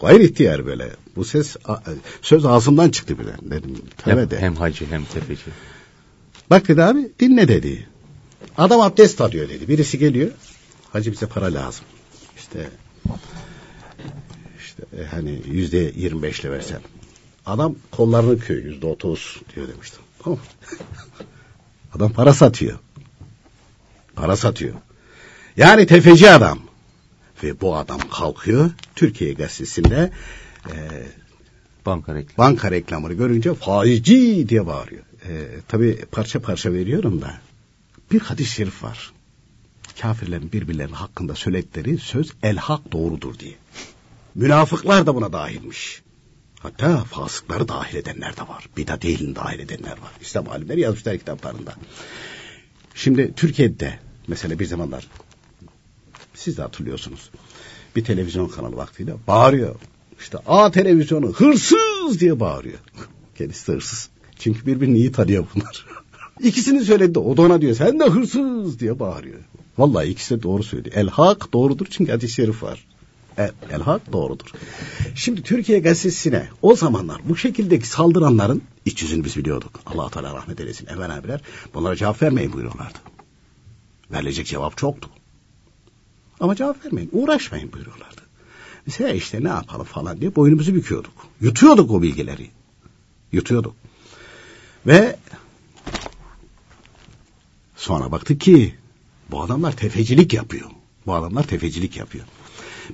Gayri 0.00 0.24
ihtiyar 0.24 0.66
böyle. 0.66 0.90
Bu 1.16 1.24
ses 1.24 1.56
söz 2.22 2.44
ağzımdan 2.46 2.90
çıktı 2.90 3.18
bile. 3.18 3.30
Dedim 3.42 3.76
Hem, 4.04 4.30
de. 4.30 4.38
hem 4.40 4.54
hacı 4.56 4.86
hem 4.90 5.04
tefeci. 5.04 5.42
Bak 6.50 6.68
dedi 6.68 6.82
abi 6.82 7.12
dinle 7.20 7.48
dedi. 7.48 7.88
Adam 8.58 8.80
abdest 8.80 9.20
alıyor 9.20 9.48
dedi. 9.48 9.68
Birisi 9.68 9.98
geliyor. 9.98 10.30
Hacı 10.92 11.12
bize 11.12 11.26
para 11.26 11.54
lazım. 11.54 11.84
İşte 12.36 12.70
işte 14.58 14.82
e, 15.02 15.04
hani 15.04 15.42
yüzde 15.50 15.92
yirmi 15.96 16.22
beşle 16.22 16.50
versen. 16.50 16.80
Adam 17.46 17.74
kollarını 17.90 18.38
kıyor 18.40 18.64
yüzde 18.64 18.86
otuz 18.86 19.40
diyor 19.54 19.68
demiştim. 19.68 20.00
Tamam. 20.24 20.38
adam 21.94 22.12
para 22.12 22.32
satıyor. 22.32 22.78
Para 24.14 24.36
satıyor. 24.36 24.74
Yani 25.56 25.86
tefeci 25.86 26.30
adam. 26.30 26.58
Ve 27.42 27.60
bu 27.60 27.76
adam 27.76 28.00
kalkıyor 28.12 28.70
Türkiye 28.96 29.32
gazetesinde 29.32 30.10
e, 30.70 30.74
banka 31.86 32.14
reklamı. 32.14 32.38
banka 32.38 32.70
reklamını 32.70 33.12
görünce 33.12 33.54
faizci 33.54 34.48
diye 34.48 34.66
bağırıyor. 34.66 35.02
E, 35.28 35.46
tabii 35.68 36.04
parça 36.12 36.40
parça 36.40 36.72
veriyorum 36.72 37.22
da 37.22 37.40
bir 38.12 38.20
hadis-i 38.20 38.52
şerif 38.52 38.82
var. 38.82 39.12
Kafirlerin 40.00 40.52
birbirlerinin 40.52 40.94
hakkında 40.94 41.34
söyledikleri 41.34 41.98
söz 41.98 42.32
el 42.42 42.56
hak 42.56 42.92
doğrudur 42.92 43.38
diye. 43.38 43.54
Münafıklar 44.34 45.06
da 45.06 45.14
buna 45.14 45.32
dahilmiş. 45.32 46.02
Hatta 46.60 47.04
fasıkları 47.04 47.68
dahil 47.68 47.96
edenler 47.96 48.36
de 48.36 48.40
var. 48.40 48.68
Bidat 48.76 49.02
değilini 49.02 49.36
dahil 49.36 49.58
edenler 49.58 49.90
var. 49.90 50.12
İslam 50.20 50.48
alimleri 50.48 50.80
yazmışlar 50.80 51.18
kitaplarında. 51.18 51.74
Şimdi 52.94 53.34
Türkiye'de 53.36 53.98
mesela 54.28 54.58
bir 54.58 54.66
zamanlar 54.66 55.08
siz 56.34 56.58
de 56.58 56.62
hatırlıyorsunuz. 56.62 57.30
Bir 57.96 58.04
televizyon 58.04 58.48
kanalı 58.48 58.76
vaktiyle 58.76 59.14
bağırıyor. 59.26 59.74
İşte 60.20 60.38
A 60.46 60.70
televizyonu 60.70 61.32
hırsız 61.32 62.20
diye 62.20 62.40
bağırıyor. 62.40 62.78
Kendisi 63.38 63.68
de 63.68 63.72
hırsız. 63.72 64.08
Çünkü 64.38 64.66
birbirini 64.66 64.98
iyi 64.98 65.12
tanıyor 65.12 65.46
bunlar. 65.54 65.86
İkisini 66.40 66.84
söyledi. 66.84 67.18
O 67.18 67.36
da 67.36 67.42
ona 67.42 67.60
diyor 67.60 67.74
sen 67.74 68.00
de 68.00 68.04
hırsız 68.04 68.80
diye 68.80 68.98
bağırıyor. 68.98 69.40
Vallahi 69.78 70.08
ikisi 70.08 70.38
de 70.38 70.42
doğru 70.42 70.62
söylüyor. 70.62 70.96
El 70.96 71.08
hak 71.08 71.52
doğrudur 71.52 71.86
çünkü 71.90 72.12
hadis-i 72.12 72.34
şerif 72.34 72.62
var. 72.62 72.86
El, 73.38 73.52
el 73.70 73.80
hak 73.80 74.12
doğrudur. 74.12 74.46
Şimdi 75.14 75.42
Türkiye 75.42 75.78
gazetesine 75.78 76.48
o 76.62 76.76
zamanlar 76.76 77.20
bu 77.28 77.36
şekildeki 77.36 77.88
saldıranların 77.88 78.62
iç 78.84 79.02
yüzünü 79.02 79.24
biz 79.24 79.36
biliyorduk. 79.36 79.80
allah 79.86 80.10
Teala 80.10 80.34
rahmet 80.34 80.60
eylesin. 80.60 80.86
Emel 80.86 81.16
abiler 81.16 81.40
bunlara 81.74 81.96
cevap 81.96 82.22
vermeyin 82.22 82.52
buyuruyorlardı. 82.52 82.98
Verilecek 84.12 84.46
cevap 84.46 84.76
çoktu. 84.76 85.10
Ama 86.40 86.54
cevap 86.54 86.84
vermeyin. 86.84 87.10
Uğraşmayın 87.12 87.72
buyuruyorlardı. 87.72 88.20
He 88.96 89.14
işte 89.14 89.44
ne 89.44 89.48
yapalım 89.48 89.84
falan 89.84 90.20
diye 90.20 90.36
boynumuzu 90.36 90.74
büküyorduk. 90.74 91.12
Yutuyorduk 91.40 91.90
o 91.90 92.02
bilgileri. 92.02 92.50
Yutuyorduk. 93.32 93.74
Ve 94.86 95.16
sonra 97.76 98.12
baktık 98.12 98.40
ki 98.40 98.74
bu 99.30 99.42
adamlar 99.42 99.76
tefecilik 99.76 100.32
yapıyor. 100.34 100.70
Bu 101.06 101.14
adamlar 101.14 101.42
tefecilik 101.42 101.96
yapıyor. 101.96 102.24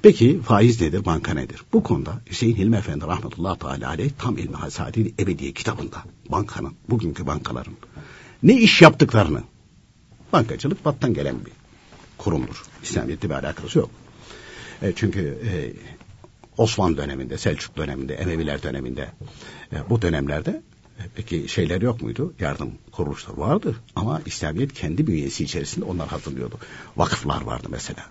Peki 0.03 0.41
faiz 0.41 0.81
nedir, 0.81 1.05
banka 1.05 1.35
nedir? 1.35 1.63
Bu 1.73 1.83
konuda 1.83 2.21
Hüseyin 2.31 2.57
Hilmi 2.57 2.77
Efendi 2.77 3.07
rahmetullahi 3.07 3.59
teala 3.59 3.89
aleyh 3.89 4.11
tam 4.19 4.39
ilmi 4.39 4.57
hasadi 4.57 5.15
ebediye 5.19 5.53
kitabında 5.53 6.05
bankanın, 6.29 6.75
bugünkü 6.89 7.27
bankaların 7.27 7.75
ne 8.43 8.53
iş 8.53 8.83
yaptıklarını. 8.83 9.43
Bankacılık 10.33 10.85
battan 10.85 11.15
gelen 11.15 11.45
bir 11.45 11.53
kurumdur. 12.19 12.63
İslamiyet'le 12.83 13.25
bir 13.25 13.31
alakası 13.31 13.79
yok. 13.79 13.91
E, 14.83 14.93
çünkü 14.97 15.21
e, 15.21 15.53
Osmanlı 16.57 16.97
döneminde, 16.97 17.39
Selçuk 17.39 17.77
döneminde, 17.77 18.15
Emeviler 18.15 18.63
döneminde 18.63 19.09
e, 19.73 19.77
bu 19.91 20.03
dönemlerde 20.03 20.63
peki 21.15 21.49
şeyler 21.49 21.83
yok 21.83 22.03
muydu? 22.03 22.35
Yardım 22.41 22.71
kuruluşları 22.93 23.39
vardı 23.39 23.77
ama 23.97 24.21
İslamiyet 24.27 24.73
kendi 24.73 25.07
bünyesi 25.07 25.45
içerisinde 25.45 25.85
onlar 25.85 26.09
hazırlıyordu. 26.09 26.59
Vakıflar 26.97 27.43
vardı 27.43 27.67
mesela. 27.71 28.03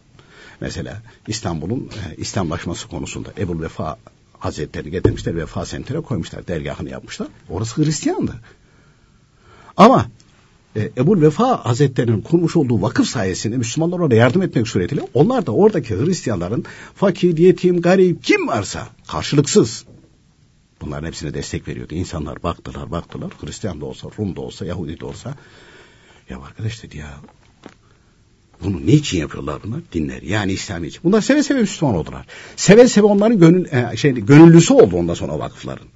Mesela 0.61 1.01
İstanbul'un 1.27 1.79
e, 1.79 2.15
İslamlaşması 2.15 2.87
konusunda 2.87 3.29
Ebul 3.37 3.61
Vefa 3.61 3.97
Hazretleri 4.39 4.91
getirmişler 4.91 5.35
Vefa 5.35 5.65
Senter'e 5.65 6.01
koymuşlar. 6.01 6.47
Dergahını 6.47 6.89
yapmışlar. 6.89 7.27
Orası 7.49 7.81
Hristiyandı. 7.81 8.35
Ama 9.77 10.05
e, 10.75 10.91
Ebul 10.97 11.21
Vefa 11.21 11.65
Hazretleri'nin 11.65 12.21
kurmuş 12.21 12.55
olduğu 12.55 12.81
vakıf 12.81 13.07
sayesinde 13.07 13.57
Müslümanlar 13.57 13.99
orada 13.99 14.15
yardım 14.15 14.41
etmek 14.41 14.67
suretiyle 14.67 15.01
onlar 15.13 15.45
da 15.45 15.51
oradaki 15.51 15.95
Hristiyanların 15.95 16.65
fakir, 16.95 17.37
yetim, 17.37 17.81
garip 17.81 18.23
kim 18.23 18.47
varsa 18.47 18.87
karşılıksız 19.07 19.85
bunların 20.81 21.07
hepsine 21.07 21.33
destek 21.33 21.67
veriyordu. 21.67 21.95
İnsanlar 21.95 22.43
baktılar 22.43 22.91
baktılar 22.91 23.31
Hristiyan 23.41 23.81
da 23.81 23.85
olsa, 23.85 24.07
Rum 24.19 24.35
da 24.35 24.41
olsa, 24.41 24.65
Yahudi 24.65 24.99
de 24.99 25.05
olsa 25.05 25.35
ya 26.29 26.41
arkadaş 26.41 26.83
dedi 26.83 26.97
ya 26.97 27.17
bunu 28.63 28.85
niçin 28.85 29.19
yapıyorlar 29.19 29.63
bunlar? 29.63 29.81
Dinler. 29.93 30.21
Yani 30.21 30.51
İslam 30.51 30.83
için. 30.83 31.01
Bunlar 31.03 31.21
seve 31.21 31.43
seve 31.43 31.59
Müslüman 31.59 31.95
oldular. 31.95 32.25
Seve 32.55 32.87
seve 32.87 33.05
onların 33.05 33.39
gönül, 33.39 33.65
e, 33.65 33.97
şey, 33.97 34.11
gönüllüsü 34.11 34.73
oldu 34.73 34.95
ondan 34.95 35.13
sonra 35.13 35.39
vakıfların 35.39 35.87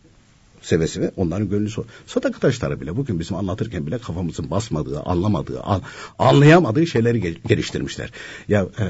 seve 0.65 0.87
seve 0.87 1.11
onların 1.17 1.49
gönlü 1.49 1.69
sadaka 2.07 2.39
taşları 2.39 2.81
bile 2.81 2.97
bugün 2.97 3.19
bizim 3.19 3.37
anlatırken 3.37 3.87
bile 3.87 3.97
kafamızın 3.97 4.51
basmadığı, 4.51 4.99
anlamadığı, 4.99 5.61
an, 5.61 5.81
anlayamadığı 6.19 6.87
şeyleri 6.87 7.37
geliştirmişler. 7.47 8.11
Ya 8.47 8.67
e, 8.79 8.85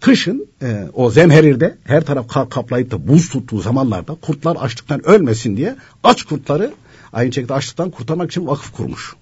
kışın 0.00 0.46
e, 0.62 0.88
o 0.94 1.10
zemherirde 1.10 1.78
her 1.84 2.04
taraf 2.04 2.28
kar 2.28 2.50
kaplayıp 2.50 2.90
da 2.90 3.08
buz 3.08 3.28
tuttuğu 3.28 3.60
zamanlarda 3.60 4.14
kurtlar 4.14 4.56
açlıktan 4.56 5.06
ölmesin 5.06 5.56
diye 5.56 5.76
aç 6.04 6.22
kurtları 6.22 6.74
aynı 7.12 7.32
şekilde 7.32 7.54
açlıktan 7.54 7.90
kurtarmak 7.90 8.30
için 8.30 8.46
vakıf 8.46 8.72
kurmuş 8.72 9.14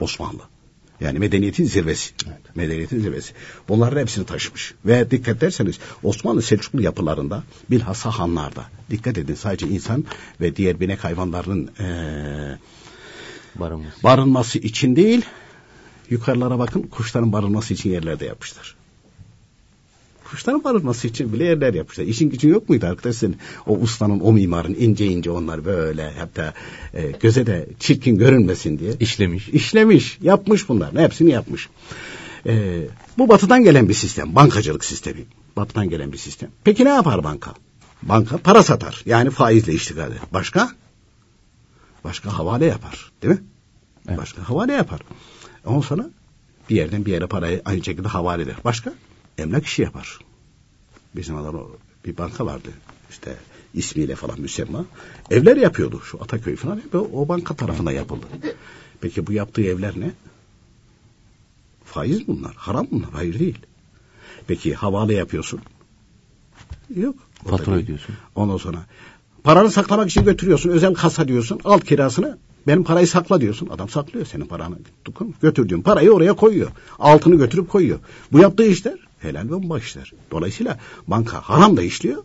Osmanlı. 0.00 0.42
Yani 1.00 1.18
medeniyetin 1.18 1.64
zirvesi. 1.64 2.10
Evet. 2.26 2.56
Medeniyetin 2.56 3.00
zirvesi. 3.00 3.32
Bunların 3.68 4.00
hepsini 4.00 4.26
taşımış. 4.26 4.74
Ve 4.86 5.10
dikkat 5.10 5.36
ederseniz 5.36 5.78
Osmanlı 6.02 6.42
Selçuklu 6.42 6.82
yapılarında 6.82 7.42
bilhassa 7.70 8.10
hanlarda 8.10 8.64
dikkat 8.90 9.18
edin 9.18 9.34
sadece 9.34 9.68
insan 9.68 10.04
ve 10.40 10.56
diğer 10.56 10.80
binek 10.80 11.04
hayvanların 11.04 11.70
ee, 11.80 12.58
barınması. 13.54 14.02
barınması 14.04 14.58
için 14.58 14.96
değil 14.96 15.24
yukarılara 16.10 16.58
bakın 16.58 16.82
kuşların 16.82 17.32
barınması 17.32 17.74
için 17.74 17.90
yerlerde 17.90 18.24
yapmışlar 18.24 18.77
kuşların 20.30 20.64
barınması 20.64 21.08
için 21.08 21.32
bile 21.32 21.44
yerler 21.44 21.74
yapmışlar. 21.74 22.04
İşin 22.04 22.30
gücün 22.30 22.48
yok 22.48 22.68
muydu 22.68 22.86
arkadaşlar? 22.86 23.30
O 23.66 23.76
ustanın, 23.76 24.20
o 24.20 24.32
mimarın 24.32 24.74
ince 24.78 25.06
ince 25.06 25.30
onlar 25.30 25.64
böyle 25.64 26.12
hatta 26.18 26.54
e, 26.94 27.10
göze 27.20 27.46
de 27.46 27.68
çirkin 27.78 28.18
görünmesin 28.18 28.78
diye. 28.78 28.92
İşlemiş. 29.00 29.48
İşlemiş, 29.48 30.18
yapmış 30.22 30.68
bunlar. 30.68 30.94
Hepsini 30.94 31.30
yapmış. 31.30 31.68
E, 32.46 32.82
bu 33.18 33.28
batıdan 33.28 33.64
gelen 33.64 33.88
bir 33.88 33.94
sistem. 33.94 34.34
Bankacılık 34.34 34.84
sistemi. 34.84 35.24
Batıdan 35.56 35.90
gelen 35.90 36.12
bir 36.12 36.18
sistem. 36.18 36.50
Peki 36.64 36.84
ne 36.84 36.88
yapar 36.88 37.24
banka? 37.24 37.54
Banka 38.02 38.38
para 38.38 38.62
satar. 38.62 39.02
Yani 39.06 39.30
faizle 39.30 39.72
iştigal 39.72 40.10
eder. 40.10 40.20
Başka? 40.32 40.70
Başka 42.04 42.38
havale 42.38 42.66
yapar. 42.66 43.12
Değil 43.22 43.34
mi? 43.34 43.40
Evet. 44.08 44.18
Başka 44.18 44.48
havale 44.48 44.72
yapar. 44.72 45.00
Ondan 45.66 45.80
sonra 45.80 46.10
bir 46.70 46.76
yerden 46.76 47.06
bir 47.06 47.12
yere 47.12 47.26
parayı 47.26 47.62
aynı 47.64 47.84
şekilde 47.84 48.08
havale 48.08 48.42
eder. 48.42 48.56
Başka? 48.64 48.92
Emlak 49.38 49.66
işi 49.66 49.82
yapar. 49.82 50.18
Bizim 51.16 51.36
adam 51.36 51.68
bir 52.04 52.16
banka 52.16 52.46
vardı 52.46 52.68
işte 53.10 53.36
ismiyle 53.74 54.16
falan 54.16 54.40
müsemma. 54.40 54.84
Evler 55.30 55.56
yapıyordu 55.56 56.00
şu 56.04 56.22
Ataköy 56.22 56.56
falan 56.56 56.76
hep 56.76 56.94
o 56.94 57.28
banka 57.28 57.56
tarafından 57.56 57.92
yapıldı. 57.92 58.26
Peki 59.00 59.26
bu 59.26 59.32
yaptığı 59.32 59.62
evler 59.62 60.00
ne? 60.00 60.12
Faiz 61.84 62.28
bunlar. 62.28 62.54
Haram 62.54 62.86
bunlar. 62.90 63.10
Hayır 63.12 63.38
değil. 63.38 63.58
Peki 64.46 64.74
havale 64.74 65.14
yapıyorsun. 65.14 65.60
Yok. 66.96 67.16
Fatura 67.46 67.76
ödüyorsun. 67.76 68.14
Ondan 68.34 68.56
sonra 68.56 68.78
paranı 69.44 69.70
saklamak 69.70 70.10
için 70.10 70.24
götürüyorsun. 70.24 70.70
Özel 70.70 70.94
kasa 70.94 71.28
diyorsun. 71.28 71.60
Alt 71.64 71.84
kirasını 71.84 72.38
benim 72.66 72.84
parayı 72.84 73.06
sakla 73.06 73.40
diyorsun. 73.40 73.68
Adam 73.68 73.88
saklıyor 73.88 74.26
senin 74.26 74.46
paranı. 74.46 74.78
Götürdüğün 75.42 75.82
parayı 75.82 76.12
oraya 76.12 76.32
koyuyor. 76.32 76.70
Altını 76.98 77.34
götürüp 77.34 77.70
koyuyor. 77.70 77.98
Bu 78.32 78.38
yaptığı 78.38 78.66
işler 78.66 79.07
helal 79.20 79.50
ve 79.50 79.54
mubah. 79.54 79.80
Dolayısıyla 80.30 80.78
banka 81.06 81.40
haram 81.40 81.76
da 81.76 81.82
işliyor. 81.82 82.24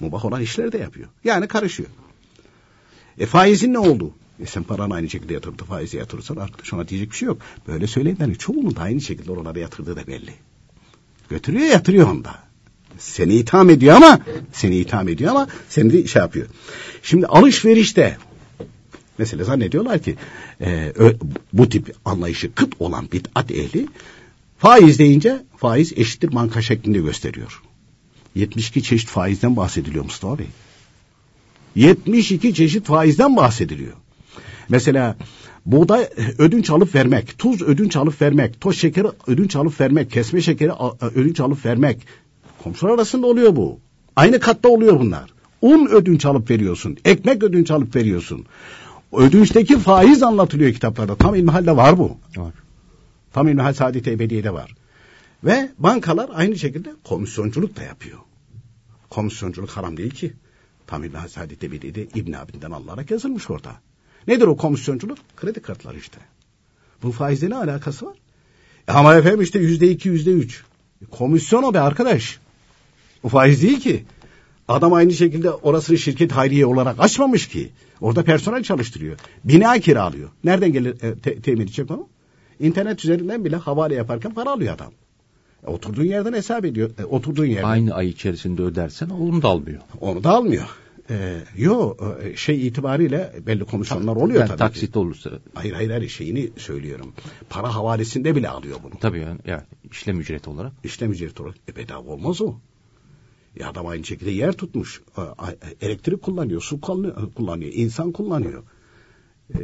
Mubah 0.00 0.24
olan 0.24 0.42
işleri 0.42 0.72
de 0.72 0.78
yapıyor. 0.78 1.08
Yani 1.24 1.48
karışıyor. 1.48 1.88
E 3.18 3.26
faizin 3.26 3.72
ne 3.72 3.78
oldu? 3.78 4.12
E 4.40 4.46
sen 4.46 4.62
paranı 4.62 4.94
aynı 4.94 5.10
şekilde 5.10 5.34
yatırıp 5.34 5.58
da 5.58 5.64
faize 5.64 5.98
yatırırsan 5.98 6.36
arkadaş 6.36 6.72
ona 6.72 6.88
diyecek 6.88 7.10
bir 7.10 7.16
şey 7.16 7.26
yok. 7.26 7.38
Böyle 7.68 7.86
söyleyenlerin 7.86 8.34
çoğunun 8.34 8.76
da 8.76 8.80
aynı 8.80 9.00
şekilde 9.00 9.32
oralara 9.32 9.58
yatırdığı 9.58 9.96
da 9.96 10.06
belli. 10.06 10.32
Götürüyor 11.30 11.66
yatırıyor 11.66 12.10
onda. 12.10 12.38
Seni 12.98 13.34
itham 13.34 13.70
ediyor 13.70 13.96
ama 13.96 14.20
seni 14.52 14.76
itham 14.76 15.08
ediyor 15.08 15.30
ama 15.30 15.48
seni 15.68 15.92
de 15.92 16.06
şey 16.06 16.22
yapıyor. 16.22 16.46
Şimdi 17.02 17.26
alışverişte 17.26 18.16
Mesela 19.18 19.44
zannediyorlar 19.44 19.98
ki 19.98 20.16
e, 20.60 20.92
bu 21.52 21.68
tip 21.68 21.94
anlayışı 22.04 22.54
kıt 22.54 22.74
olan 22.78 23.12
bid'at 23.12 23.50
ehli 23.50 23.86
faiz 24.58 24.98
deyince 24.98 25.42
faiz 25.56 25.92
eşittir 25.96 26.32
manka 26.32 26.62
şeklinde 26.62 26.98
gösteriyor. 26.98 27.62
72 28.34 28.82
çeşit 28.82 29.08
faizden 29.08 29.56
bahsediliyor 29.56 30.04
Mustafa 30.04 30.38
Bey. 30.38 30.46
72 31.74 32.54
çeşit 32.54 32.86
faizden 32.86 33.36
bahsediliyor. 33.36 33.92
Mesela 34.68 35.16
buğday 35.66 36.08
ödünç 36.38 36.70
alıp 36.70 36.94
vermek, 36.94 37.38
tuz 37.38 37.62
ödünç 37.62 37.96
alıp 37.96 38.22
vermek, 38.22 38.60
toz 38.60 38.76
şekeri 38.76 39.08
ödünç 39.26 39.56
alıp 39.56 39.80
vermek, 39.80 40.10
kesme 40.10 40.40
şekeri 40.40 40.72
ödünç 41.00 41.40
alıp 41.40 41.66
vermek. 41.66 41.98
Komşular 42.64 42.90
arasında 42.90 43.26
oluyor 43.26 43.56
bu. 43.56 43.80
Aynı 44.16 44.40
katta 44.40 44.68
oluyor 44.68 45.00
bunlar. 45.00 45.30
Un 45.62 45.86
ödünç 45.86 46.26
alıp 46.26 46.50
veriyorsun, 46.50 46.96
ekmek 47.04 47.42
ödünç 47.42 47.70
alıp 47.70 47.96
veriyorsun 47.96 48.46
ödünçteki 49.12 49.78
faiz 49.78 50.22
anlatılıyor 50.22 50.72
kitaplarda. 50.72 51.14
Tam 51.14 51.34
İlmihal'de 51.34 51.76
var 51.76 51.98
bu. 51.98 52.16
Var. 52.36 52.52
İlmihal 53.46 53.72
Saadet 53.72 54.08
Ebediye'de 54.08 54.52
var. 54.52 54.74
Ve 55.44 55.70
bankalar 55.78 56.30
aynı 56.34 56.58
şekilde 56.58 56.92
komisyonculuk 57.04 57.76
da 57.76 57.82
yapıyor. 57.82 58.18
Komisyonculuk 59.10 59.70
haram 59.70 59.96
değil 59.96 60.10
ki. 60.10 60.32
Tam 60.86 61.04
İlmihal 61.04 61.28
Saadet 61.28 61.64
Ebediye'de 61.64 62.02
İbn 62.14 62.32
Abid'den 62.32 62.70
alarak 62.70 63.10
yazılmış 63.10 63.50
orada. 63.50 63.72
Nedir 64.26 64.44
o 64.44 64.56
komisyonculuk? 64.56 65.18
Kredi 65.36 65.62
kartları 65.62 65.98
işte. 65.98 66.18
Bu 67.02 67.12
faizle 67.12 67.50
ne 67.50 67.56
alakası 67.56 68.06
var? 68.06 68.16
E 68.88 68.92
ama 68.92 69.16
efendim 69.16 69.40
işte 69.40 69.58
yüzde 69.58 69.90
iki, 69.90 70.08
yüzde 70.08 70.30
üç. 70.30 70.64
Komisyon 71.10 71.62
o 71.62 71.74
be 71.74 71.80
arkadaş. 71.80 72.38
Bu 73.22 73.28
faiz 73.28 73.62
değil 73.62 73.80
ki. 73.80 74.04
Adam 74.68 74.92
aynı 74.92 75.12
şekilde 75.12 75.50
orasını 75.50 75.98
şirket 75.98 76.32
hayriye 76.32 76.66
olarak 76.66 77.00
açmamış 77.00 77.48
ki. 77.48 77.70
Orada 78.00 78.24
personel 78.24 78.62
çalıştırıyor. 78.62 79.16
Bina 79.44 79.78
kiralıyor. 79.78 80.28
Nereden 80.44 80.72
gelir 80.72 81.02
e, 81.02 81.18
te, 81.18 81.40
temin 81.40 81.60
edecek 81.60 81.90
onu? 81.90 82.08
İnternet 82.60 83.04
üzerinden 83.04 83.44
bile 83.44 83.56
havale 83.56 83.94
yaparken 83.94 84.34
para 84.34 84.50
alıyor 84.50 84.74
adam. 84.74 84.92
E, 85.66 85.70
oturduğun 85.70 86.04
yerden 86.04 86.32
hesap 86.32 86.64
ediyor. 86.64 86.90
E, 86.98 87.04
oturduğun 87.04 87.44
yerden. 87.44 87.68
Aynı 87.68 87.94
ay 87.94 88.08
içerisinde 88.08 88.62
ödersen 88.62 89.08
onu 89.08 89.42
da 89.42 89.48
almıyor. 89.48 89.80
Onu 90.00 90.24
da 90.24 90.30
almıyor. 90.30 90.64
E, 91.10 91.40
yo 91.56 91.96
e, 92.22 92.36
şey 92.36 92.66
itibariyle 92.66 93.32
belli 93.46 93.64
komisyonlar 93.64 94.16
oluyor 94.16 94.40
yani 94.40 94.48
tabii. 94.48 94.58
Taksit 94.58 94.92
ki. 94.92 94.98
olursa. 94.98 95.30
Hayır 95.54 95.72
hayır 95.72 95.90
hayır 95.90 96.08
şeyini 96.08 96.50
söylüyorum. 96.56 97.12
Para 97.50 97.74
havalesinde 97.74 98.36
bile 98.36 98.48
alıyor 98.48 98.78
bunu. 98.82 98.92
Tabii 99.00 99.20
yani, 99.20 99.38
yani 99.46 99.62
işlem 99.90 100.20
ücreti 100.20 100.50
olarak. 100.50 100.72
İşlem 100.84 101.12
ücreti 101.12 101.42
olarak. 101.42 101.56
E 101.68 101.76
bedava 101.76 102.10
olmaz 102.10 102.42
o. 102.42 102.54
Ya 103.56 103.68
adam 103.70 103.86
aynı 103.86 104.04
şekilde 104.04 104.30
yer 104.30 104.52
tutmuş. 104.52 105.02
Elektrik 105.80 106.22
kullanıyor, 106.22 106.60
su 106.60 106.80
kullanıyor, 107.34 107.72
insan 107.74 108.12
kullanıyor. 108.12 108.62
E, 109.54 109.58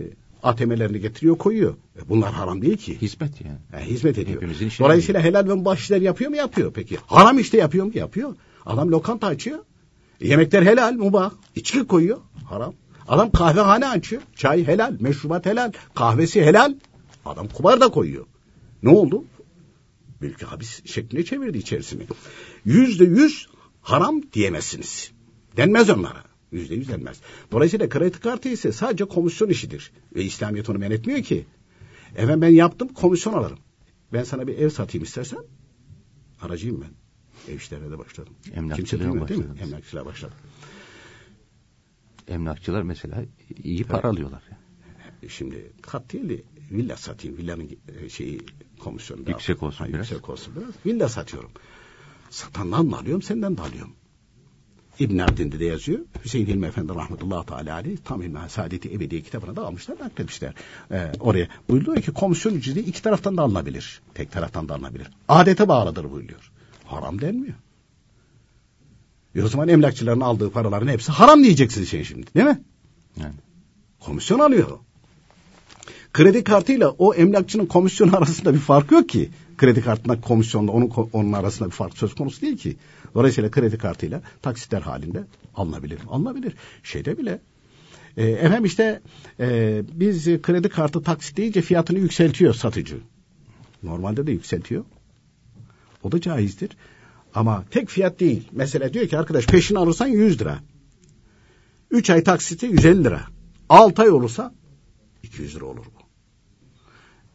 ATM'lerini 0.45 1.01
getiriyor 1.01 1.39
koyuyor. 1.39 1.75
E, 1.97 2.09
bunlar 2.09 2.33
haram 2.33 2.63
değil 2.63 2.77
ki. 2.77 3.01
Hizmet 3.03 3.41
yani. 3.41 3.59
yani 3.73 3.85
hizmet 3.85 4.19
ediyor. 4.19 4.43
Dolayısıyla 4.79 5.23
değil. 5.23 5.35
helal 5.35 5.49
ve 5.49 5.55
mübah 5.55 6.01
yapıyor 6.03 6.31
mu? 6.31 6.37
Yapıyor. 6.37 6.73
Peki 6.73 6.99
haram 7.07 7.39
işte 7.39 7.57
yapıyor 7.57 7.87
mu? 7.87 7.93
Yapıyor. 7.95 8.37
Adam 8.67 8.91
lokanta 8.91 9.27
açıyor. 9.27 9.59
E, 10.21 10.29
yemekler 10.29 10.63
helal, 10.63 10.93
mübah. 10.93 11.31
İçki 11.55 11.87
koyuyor. 11.87 12.19
Haram. 12.45 12.75
Adam 13.09 13.31
kahvehane 13.31 13.87
açıyor. 13.87 14.23
Çay 14.37 14.67
helal, 14.67 14.97
meşrubat 15.01 15.47
helal, 15.47 15.73
kahvesi 15.95 16.43
helal. 16.43 16.75
Adam 17.25 17.49
kubar 17.49 17.81
da 17.81 17.89
koyuyor. 17.89 18.27
Ne 18.83 18.91
oldu? 18.91 19.25
Belki 20.23 20.45
habis 20.45 20.85
şekline 20.85 21.25
çevirdi 21.25 21.59
içerisini. 21.59 22.03
Yüzde 22.65 23.05
yüz 23.05 23.49
haram 23.83 24.23
diyemezsiniz. 24.33 25.11
Denmez 25.57 25.91
onlara. 25.91 26.34
Yüzde 26.55 26.75
yüz 26.75 26.89
denmez. 26.89 27.21
Dolayısıyla 27.53 27.89
kredi 27.89 28.21
kartı 28.21 28.49
ise 28.49 28.73
sadece 28.73 29.05
komisyon 29.05 29.49
işidir. 29.49 29.93
Ve 30.15 30.25
İslamiyet 30.25 30.71
onu 30.71 30.79
men 30.79 30.91
etmiyor 30.91 31.23
ki. 31.23 31.45
Evet 32.17 32.37
ben 32.41 32.49
yaptım 32.49 32.89
komisyon 32.89 33.33
alırım. 33.33 33.59
Ben 34.13 34.25
sana 34.25 34.47
bir 34.47 34.59
ev 34.59 34.69
satayım 34.71 35.05
istersen 35.05 35.39
aracıyım 36.41 36.81
ben. 36.81 36.91
Ev 37.53 37.57
işlerine 37.57 37.91
de 37.91 37.99
başladım. 37.99 38.35
Emlakçılığa 38.55 39.21
başladınız. 39.21 39.61
Emlakçılığa 39.61 40.07
başladım. 40.07 40.37
Emlakçılar 42.29 42.83
mesela 42.83 43.25
iyi 43.65 43.85
para 43.85 44.09
alıyorlar. 44.09 44.43
Şimdi 45.29 45.73
kat 45.83 46.13
değil 46.13 46.29
de 46.29 46.43
villa 46.71 46.97
satayım. 46.97 47.37
Villanın 47.39 47.71
e, 48.01 48.09
şeyi 48.09 48.41
komisyonu 48.79 49.27
daha- 49.27 49.31
Yüksek 49.33 49.63
olsun 49.63 49.87
biraz. 49.89 50.11
Yüksek 50.11 50.29
olsun 50.29 50.55
biraz. 50.57 50.75
Villa 50.87 51.09
satıyorum. 51.09 51.51
Satandan 52.31 52.93
da 52.93 52.99
alıyorum, 52.99 53.23
senden 53.23 53.57
de 53.57 53.63
alıyorum. 53.63 53.93
İbn 54.99 55.19
Abdin'de 55.19 55.61
de 55.61 55.65
yazıyor. 55.65 56.01
Hüseyin 56.25 56.47
Hilmi 56.47 56.67
Efendi 56.67 56.95
rahmetullahi 56.95 57.47
teala 57.47 57.75
aleyh 57.75 57.97
tam 58.05 58.23
İlmi 58.23 58.39
Saadeti 58.49 58.95
Ebediye 58.95 59.21
kitabına 59.21 59.57
da 59.57 59.67
almışlar, 59.67 59.97
nakletmişler. 60.01 60.55
Ee, 60.91 61.13
oraya 61.21 61.49
buyuruyor 61.69 62.03
ki 62.03 62.13
komisyon 62.13 62.55
ücreti 62.55 62.81
iki 62.81 63.03
taraftan 63.03 63.37
da 63.37 63.43
alınabilir. 63.43 64.01
Tek 64.15 64.33
taraftan 64.33 64.69
da 64.69 64.75
alınabilir. 64.75 65.11
Adete 65.29 65.69
bağlıdır 65.69 66.11
buyuruyor. 66.11 66.51
Haram 66.85 67.21
denmiyor. 67.21 67.55
E 69.35 69.43
o 69.43 69.49
zaman 69.49 69.69
emlakçıların 69.69 70.21
aldığı 70.21 70.51
paraların 70.51 70.89
hepsi 70.89 71.13
haram 71.13 71.45
diyeceksin 71.45 71.85
sen 71.85 72.03
şimdi 72.03 72.35
değil 72.35 72.47
mi? 72.47 72.61
Yani. 73.21 73.35
Komisyon 74.01 74.39
alıyor. 74.39 74.79
Kredi 76.13 76.45
kartıyla 76.45 76.89
o 76.91 77.15
emlakçının 77.15 77.67
komisyonu 77.67 78.17
arasında 78.17 78.55
bir 78.55 78.59
fark 78.59 78.93
yok 78.93 79.09
ki. 79.09 79.31
Kredi 79.57 79.83
kartına 79.83 80.21
komisyonla 80.21 80.73
onun, 80.73 80.91
onun 81.13 81.33
arasında 81.33 81.69
bir 81.69 81.75
fark 81.75 81.99
söz 81.99 82.15
konusu 82.15 82.41
değil 82.41 82.57
ki. 82.57 82.77
Dolayısıyla 83.15 83.51
kredi 83.51 83.79
kartıyla 83.79 84.23
taksitler 84.43 84.83
halinde 84.83 85.25
alınabilir. 85.55 85.99
Alınabilir. 86.09 86.55
Şeyde 86.83 87.19
bile 87.19 87.41
e, 88.17 88.25
efendim 88.27 88.65
işte 88.65 89.01
e, 89.41 89.83
biz 89.93 90.25
kredi 90.25 90.69
kartı 90.69 91.03
taksit 91.03 91.37
deyince 91.37 91.63
fiyatını 91.63 91.99
yükseltiyor 91.99 92.55
satıcı. 92.55 92.99
Normalde 93.83 94.27
de 94.27 94.33
yükseltiyor. 94.33 94.85
O 96.03 96.13
da 96.13 96.21
caizdir. 96.21 96.71
Ama 97.35 97.65
tek 97.71 97.89
fiyat 97.89 98.21
değil. 98.21 98.49
Mesela 98.53 98.95
diyor 98.95 99.09
ki 99.09 99.19
arkadaş 99.19 99.47
peşin 99.47 99.75
alırsan 99.75 100.07
100 100.07 100.41
lira. 100.41 100.59
3 101.91 102.11
ay 102.11 102.25
taksiti 102.25 102.67
150 102.67 103.05
lira. 103.05 103.21
6 103.69 104.03
ay 104.03 104.11
olursa 104.11 104.55
200 105.23 105.57
lira 105.57 105.65
olur 105.65 105.85
bu. 105.85 106.05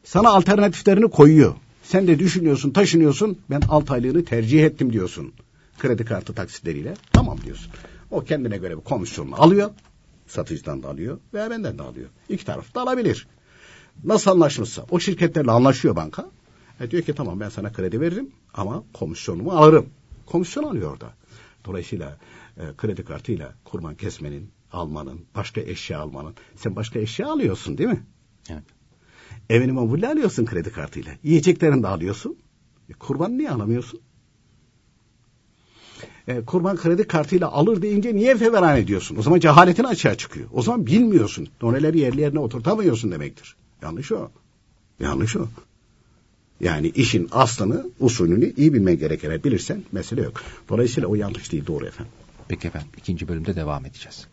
Sana 0.03 0.29
alternatiflerini 0.29 1.09
koyuyor. 1.09 1.55
Sen 1.83 2.07
de 2.07 2.19
düşünüyorsun, 2.19 2.71
taşınıyorsun. 2.71 3.37
Ben 3.49 3.61
6 3.61 3.93
aylığını 3.93 4.25
tercih 4.25 4.63
ettim 4.63 4.93
diyorsun. 4.93 5.33
Kredi 5.79 6.05
kartı 6.05 6.33
taksitleriyle. 6.33 6.93
Tamam 7.13 7.41
diyorsun. 7.41 7.71
O 8.11 8.23
kendine 8.23 8.57
göre 8.57 8.77
bir 8.77 8.83
komisyonunu 8.83 9.41
alıyor. 9.41 9.71
Satıcıdan 10.27 10.83
da 10.83 10.89
alıyor 10.89 11.19
veya 11.33 11.49
benden 11.49 11.77
de 11.77 11.83
alıyor. 11.83 12.09
İki 12.29 12.45
taraf 12.45 12.75
da 12.75 12.81
alabilir. 12.81 13.27
Nasıl 14.03 14.31
anlaşmışsa 14.31 14.85
o 14.89 14.99
şirketlerle 14.99 15.51
anlaşıyor 15.51 15.95
banka. 15.95 16.29
E 16.79 16.91
diyor 16.91 17.03
ki 17.03 17.13
tamam 17.13 17.39
ben 17.39 17.49
sana 17.49 17.71
kredi 17.71 18.01
veririm 18.01 18.31
ama 18.53 18.83
komisyonumu 18.93 19.51
alırım. 19.51 19.89
Komisyon 20.25 20.63
alıyor 20.63 20.91
orada. 20.91 21.13
Dolayısıyla 21.65 22.17
e, 22.57 22.61
kredi 22.77 23.03
kartıyla 23.03 23.53
kurban 23.63 23.95
kesmenin, 23.95 24.51
almanın, 24.71 25.19
başka 25.35 25.61
eşya 25.61 25.99
almanın. 25.99 26.33
Sen 26.55 26.75
başka 26.75 26.99
eşya 26.99 27.27
alıyorsun 27.27 27.77
değil 27.77 27.89
mi? 27.89 28.03
Evet. 28.49 28.63
Evini 29.49 29.71
mobilya 29.71 30.11
alıyorsun 30.11 30.45
kredi 30.45 30.71
kartıyla. 30.71 31.11
Yiyeceklerini 31.23 31.83
de 31.83 31.87
alıyorsun. 31.87 32.37
E, 32.89 32.93
kurban 32.93 33.37
niye 33.37 33.51
alamıyorsun? 33.51 33.99
E, 36.29 36.45
kurban 36.45 36.77
kredi 36.77 37.07
kartıyla 37.07 37.47
alır 37.51 37.81
deyince 37.81 38.15
niye 38.15 38.37
feveran 38.37 38.77
ediyorsun? 38.77 39.15
O 39.19 39.21
zaman 39.21 39.39
cehaletin 39.39 39.83
açığa 39.83 40.15
çıkıyor. 40.15 40.47
O 40.53 40.61
zaman 40.61 40.85
bilmiyorsun. 40.85 41.47
Doneleri 41.61 41.99
yerli 41.99 42.21
yerine 42.21 42.39
oturtamıyorsun 42.39 43.11
demektir. 43.11 43.55
Yanlış 43.81 44.11
o. 44.11 44.29
Yanlış 44.99 45.35
o. 45.35 45.47
Yani 46.61 46.87
işin 46.87 47.27
aslını, 47.31 47.89
usulünü 47.99 48.53
iyi 48.57 48.73
bilmen 48.73 48.97
gerekir. 48.97 49.43
Bilirsen 49.43 49.83
mesele 49.91 50.21
yok. 50.21 50.41
Dolayısıyla 50.69 51.09
o 51.09 51.15
yanlış 51.15 51.51
değil, 51.51 51.67
doğru 51.67 51.85
efendim. 51.85 52.13
Peki 52.47 52.67
efendim 52.67 52.89
ikinci 52.97 53.27
bölümde 53.27 53.55
devam 53.55 53.85
edeceğiz. 53.85 54.27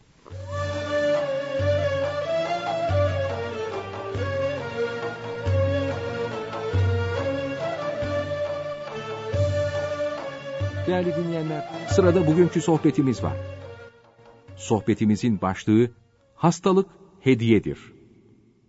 Değerli 10.86 11.12
dinleyenler, 11.16 11.64
sırada 11.88 12.26
bugünkü 12.26 12.60
sohbetimiz 12.60 13.22
var. 13.22 13.36
Sohbetimizin 14.56 15.40
başlığı 15.40 15.90
hastalık 16.34 16.86
hediyedir. 17.20 17.78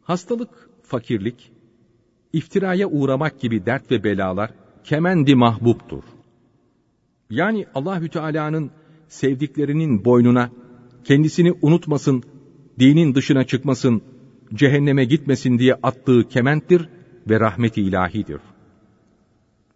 Hastalık, 0.02 0.70
fakirlik, 0.84 1.52
iftiraya 2.34 2.88
uğramak 2.88 3.40
gibi 3.40 3.66
dert 3.66 3.92
ve 3.92 4.04
belalar 4.04 4.52
kemendi 4.84 5.36
mahbuptur. 5.36 6.04
Yani 7.30 7.66
Allahü 7.76 8.10
Teala'nın 8.10 8.72
sevdiklerinin 9.08 10.06
boynuna 10.06 10.50
kendisini 11.04 11.54
unutmasın, 11.62 12.24
dinin 12.80 13.16
dışına 13.16 13.44
çıkmasın, 13.44 14.02
cehenneme 14.54 15.06
gitmesin 15.06 15.60
diye 15.60 15.74
attığı 15.74 16.28
kementtir 16.28 16.90
ve 17.30 17.40
rahmeti 17.40 17.82
ilahidir. 17.82 18.42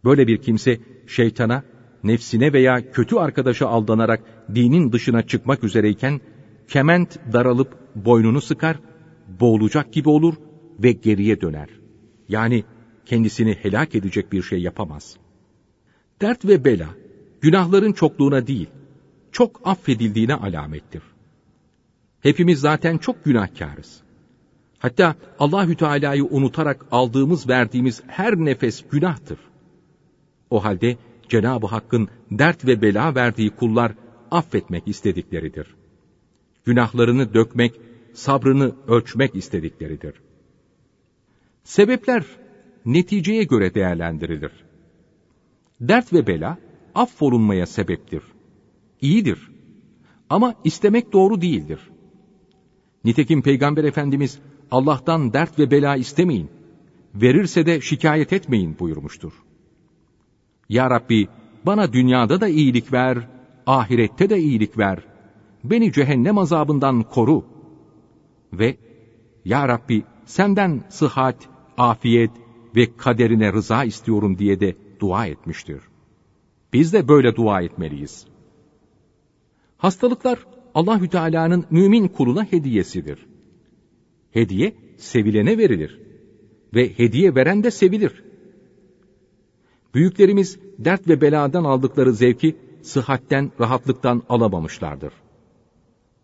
Böyle 0.05 0.27
bir 0.27 0.37
kimse 0.37 0.79
şeytana, 1.07 1.63
nefsine 2.03 2.53
veya 2.53 2.91
kötü 2.91 3.15
arkadaşa 3.15 3.67
aldanarak 3.67 4.23
dinin 4.55 4.91
dışına 4.91 5.21
çıkmak 5.27 5.63
üzereyken 5.63 6.21
kement 6.67 7.19
daralıp 7.33 7.77
boynunu 7.95 8.41
sıkar, 8.41 8.79
boğulacak 9.39 9.93
gibi 9.93 10.09
olur 10.09 10.33
ve 10.79 10.91
geriye 10.91 11.41
döner. 11.41 11.69
Yani 12.29 12.63
kendisini 13.05 13.53
helak 13.53 13.95
edecek 13.95 14.31
bir 14.31 14.41
şey 14.41 14.61
yapamaz. 14.61 15.17
Dert 16.21 16.45
ve 16.45 16.65
bela, 16.65 16.89
günahların 17.41 17.93
çokluğuna 17.93 18.47
değil, 18.47 18.69
çok 19.31 19.61
affedildiğine 19.67 20.33
alamettir. 20.33 21.01
Hepimiz 22.19 22.59
zaten 22.59 22.97
çok 22.97 23.25
günahkarız. 23.25 24.01
Hatta 24.79 25.15
Allahü 25.39 25.75
Teala'yı 25.75 26.25
unutarak 26.25 26.85
aldığımız 26.91 27.49
verdiğimiz 27.49 28.03
her 28.07 28.35
nefes 28.35 28.83
günahtır. 28.91 29.37
O 30.49 30.63
halde 30.63 30.97
Cenab-ı 31.31 31.67
Hakk'ın 31.67 32.09
dert 32.31 32.65
ve 32.67 32.81
bela 32.81 33.15
verdiği 33.15 33.49
kullar 33.49 33.91
affetmek 34.31 34.87
istedikleridir. 34.87 35.67
Günahlarını 36.65 37.33
dökmek, 37.33 37.81
sabrını 38.13 38.75
ölçmek 38.87 39.35
istedikleridir. 39.35 40.13
Sebepler 41.63 42.25
neticeye 42.85 43.43
göre 43.43 43.73
değerlendirilir. 43.73 44.51
Dert 45.81 46.13
ve 46.13 46.27
bela 46.27 46.57
affolunmaya 46.95 47.65
sebeptir. 47.65 48.23
İyidir. 49.01 49.51
Ama 50.29 50.55
istemek 50.63 51.13
doğru 51.13 51.41
değildir. 51.41 51.79
Nitekim 53.03 53.41
Peygamber 53.41 53.83
Efendimiz 53.83 54.39
Allah'tan 54.71 55.33
dert 55.33 55.59
ve 55.59 55.71
bela 55.71 55.95
istemeyin. 55.95 56.49
Verirse 57.15 57.65
de 57.65 57.81
şikayet 57.81 58.33
etmeyin 58.33 58.79
buyurmuştur. 58.79 59.33
Ya 60.71 60.89
Rabbi 60.89 61.27
bana 61.65 61.93
dünyada 61.93 62.41
da 62.41 62.47
iyilik 62.47 62.93
ver, 62.93 63.17
ahirette 63.67 64.29
de 64.29 64.37
iyilik 64.39 64.77
ver. 64.77 64.99
Beni 65.63 65.91
cehennem 65.91 66.37
azabından 66.37 67.03
koru. 67.03 67.45
Ve 68.53 68.77
Ya 69.45 69.67
Rabbi 69.67 70.03
senden 70.25 70.83
sıhhat, 70.89 71.49
afiyet 71.77 72.31
ve 72.75 72.97
kaderine 72.97 73.53
rıza 73.53 73.83
istiyorum 73.83 74.37
diye 74.37 74.59
de 74.59 74.75
dua 74.99 75.25
etmiştir. 75.25 75.81
Biz 76.73 76.93
de 76.93 77.07
böyle 77.07 77.35
dua 77.35 77.61
etmeliyiz. 77.61 78.27
Hastalıklar 79.77 80.39
Allahü 80.73 81.07
Teala'nın 81.07 81.65
mümin 81.71 82.07
kuluna 82.07 82.43
hediyesidir. 82.43 83.25
Hediye 84.31 84.75
sevilene 84.97 85.57
verilir 85.57 85.99
ve 86.73 86.97
hediye 86.97 87.35
veren 87.35 87.63
de 87.63 87.71
sevilir. 87.71 88.30
Büyüklerimiz 89.93 90.59
dert 90.79 91.07
ve 91.07 91.21
beladan 91.21 91.63
aldıkları 91.63 92.13
zevki 92.13 92.55
sıhhatten, 92.81 93.51
rahatlıktan 93.59 94.23
alamamışlardır. 94.29 95.13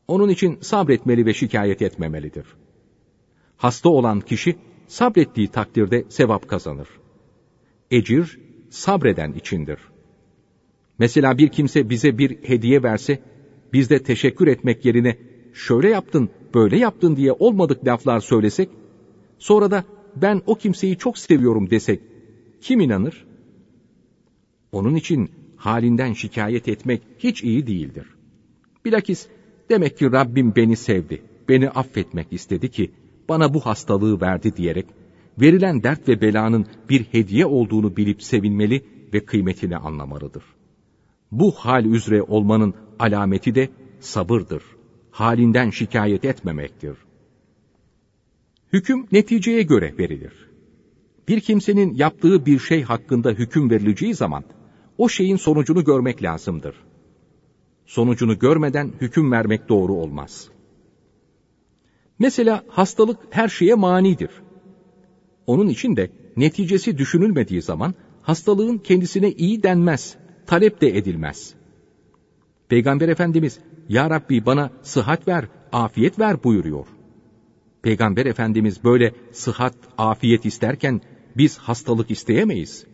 Onun 0.08 0.30
için 0.30 0.58
sabretmeli 0.62 1.26
ve 1.26 1.34
şikayet 1.34 1.82
etmemelidir. 1.82 2.46
Hasta 3.58 3.90
olan 3.90 4.20
kişi 4.20 4.56
sabrettiği 4.88 5.48
takdirde 5.48 6.06
sevap 6.10 6.48
kazanır. 6.48 6.88
Ecir 7.92 8.40
sabreden 8.70 9.34
içindir. 9.34 9.80
Mesela 11.00 11.38
bir 11.38 11.48
kimse 11.48 11.90
bize 11.90 12.18
bir 12.18 12.38
hediye 12.44 12.84
verse, 12.84 13.20
biz 13.74 13.90
de 13.90 14.04
teşekkür 14.04 14.48
etmek 14.48 14.86
yerine 14.86 15.18
şöyle 15.54 15.90
yaptın, 15.90 16.30
böyle 16.54 16.78
yaptın 16.78 17.16
diye 17.16 17.32
olmadık 17.32 17.88
laflar 17.88 18.20
söylesek, 18.20 18.70
sonra 19.40 19.72
da 19.72 19.84
ben 20.16 20.42
o 20.46 20.56
kimseyi 20.56 20.98
çok 20.98 21.18
seviyorum 21.18 21.70
desek, 21.70 22.02
kim 22.62 22.80
inanır? 22.80 23.27
Onun 24.78 24.96
için 24.96 25.32
halinden 25.56 26.14
şikayet 26.14 26.68
etmek 26.68 27.02
hiç 27.20 27.44
iyi 27.44 27.68
değildir. 27.68 28.06
Bilakis 28.86 29.28
demek 29.70 29.98
ki 29.98 30.12
Rabbim 30.12 30.56
beni 30.56 30.76
sevdi, 30.76 31.22
beni 31.50 31.70
affetmek 31.70 32.34
istedi 32.34 32.72
ki 32.72 32.92
bana 33.30 33.54
bu 33.54 33.60
hastalığı 33.60 34.22
verdi 34.22 34.56
diyerek 34.56 34.86
verilen 35.42 35.84
dert 35.84 36.10
ve 36.10 36.22
belanın 36.22 36.66
bir 36.90 37.04
hediye 37.04 37.46
olduğunu 37.46 37.98
bilip 37.98 38.24
sevinmeli 38.24 38.86
ve 39.14 39.26
kıymetini 39.26 39.78
anlamalıdır. 39.78 40.44
Bu 41.32 41.52
hal 41.52 41.86
üzere 41.86 42.22
olmanın 42.22 42.74
alameti 43.00 43.56
de 43.56 43.70
sabırdır. 44.00 44.64
Halinden 45.12 45.70
şikayet 45.70 46.26
etmemektir. 46.26 46.98
Hüküm 48.74 49.08
neticeye 49.12 49.62
göre 49.62 49.94
verilir. 50.00 50.34
Bir 51.28 51.40
kimsenin 51.40 51.94
yaptığı 51.94 52.46
bir 52.46 52.60
şey 52.60 52.84
hakkında 52.84 53.32
hüküm 53.32 53.70
verileceği 53.70 54.14
zaman 54.14 54.44
o 54.98 55.10
şeyin 55.10 55.36
sonucunu 55.36 55.84
görmek 55.84 56.24
lazımdır. 56.24 56.76
Sonucunu 57.86 58.40
görmeden 58.40 58.94
hüküm 59.02 59.32
vermek 59.32 59.70
doğru 59.70 59.94
olmaz. 59.94 60.50
Mesela 62.20 62.64
hastalık 62.68 63.20
her 63.30 63.48
şeye 63.48 63.76
manidir. 63.76 64.32
Onun 65.48 65.68
için 65.68 65.96
de 65.96 66.12
neticesi 66.38 66.98
düşünülmediği 66.98 67.62
zaman 67.62 67.94
hastalığın 68.22 68.78
kendisine 68.78 69.32
iyi 69.32 69.64
denmez, 69.64 70.18
talep 70.46 70.82
de 70.82 70.98
edilmez. 70.98 71.54
Peygamber 72.70 73.10
Efendimiz, 73.10 73.60
Ya 73.90 74.10
Rabbi 74.10 74.46
bana 74.46 74.72
sıhhat 74.82 75.28
ver, 75.28 75.46
afiyet 75.72 76.20
ver 76.20 76.44
buyuruyor. 76.44 76.88
Peygamber 77.82 78.26
Efendimiz 78.26 78.84
böyle 78.84 79.14
sıhhat, 79.32 79.76
afiyet 79.98 80.46
isterken 80.46 81.02
biz 81.38 81.58
hastalık 81.58 82.12
isteyemeyiz. 82.12 82.86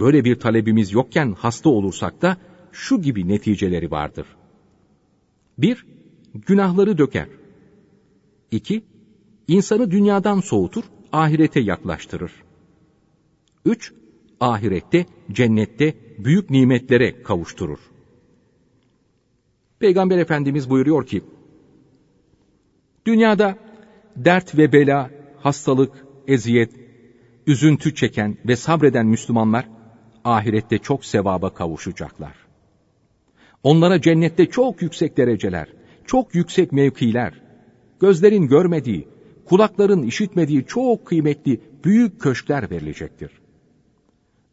Böyle 0.00 0.24
bir 0.24 0.34
talebimiz 0.34 0.92
yokken 0.92 1.32
hasta 1.32 1.68
olursak 1.68 2.22
da 2.22 2.36
şu 2.72 3.02
gibi 3.02 3.28
neticeleri 3.28 3.90
vardır. 3.90 4.26
1. 5.58 5.86
Günahları 6.34 6.98
döker. 6.98 7.28
2. 8.50 8.84
İnsanı 9.48 9.90
dünyadan 9.90 10.40
soğutur, 10.40 10.84
ahirete 11.12 11.60
yaklaştırır. 11.60 12.32
3. 13.64 13.92
Ahirette, 14.40 15.06
cennette 15.32 15.94
büyük 16.18 16.50
nimetlere 16.50 17.22
kavuşturur. 17.22 17.78
Peygamber 19.78 20.18
Efendimiz 20.18 20.70
buyuruyor 20.70 21.06
ki, 21.06 21.22
Dünyada 23.06 23.58
dert 24.16 24.58
ve 24.58 24.72
bela, 24.72 25.10
hastalık, 25.36 25.92
eziyet, 26.26 26.72
üzüntü 27.46 27.94
çeken 27.94 28.38
ve 28.46 28.56
sabreden 28.56 29.06
Müslümanlar, 29.06 29.68
ahirette 30.36 30.78
çok 30.78 31.04
sevaba 31.04 31.54
kavuşacaklar. 31.54 32.34
Onlara 33.62 34.00
cennette 34.00 34.46
çok 34.46 34.82
yüksek 34.82 35.16
dereceler, 35.16 35.68
çok 36.06 36.34
yüksek 36.34 36.72
mevkiler, 36.72 37.32
gözlerin 38.00 38.48
görmediği, 38.48 39.08
kulakların 39.44 40.02
işitmediği 40.02 40.64
çok 40.66 41.06
kıymetli 41.06 41.60
büyük 41.84 42.20
köşkler 42.20 42.70
verilecektir. 42.70 43.30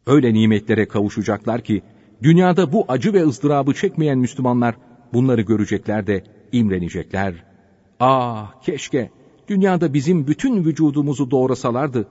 Öyle 0.06 0.34
nimetlere 0.34 0.88
kavuşacaklar 0.88 1.60
ki, 1.60 1.82
dünyada 2.22 2.72
bu 2.72 2.84
acı 2.88 3.12
ve 3.12 3.24
ızdırabı 3.24 3.74
çekmeyen 3.74 4.18
Müslümanlar 4.18 4.74
bunları 5.12 5.42
görecekler 5.42 6.06
de 6.06 6.24
imrenecekler. 6.52 7.34
Ah 8.00 8.62
keşke 8.62 9.10
dünyada 9.48 9.94
bizim 9.94 10.26
bütün 10.26 10.64
vücudumuzu 10.64 11.30
doğrasalardı, 11.30 12.08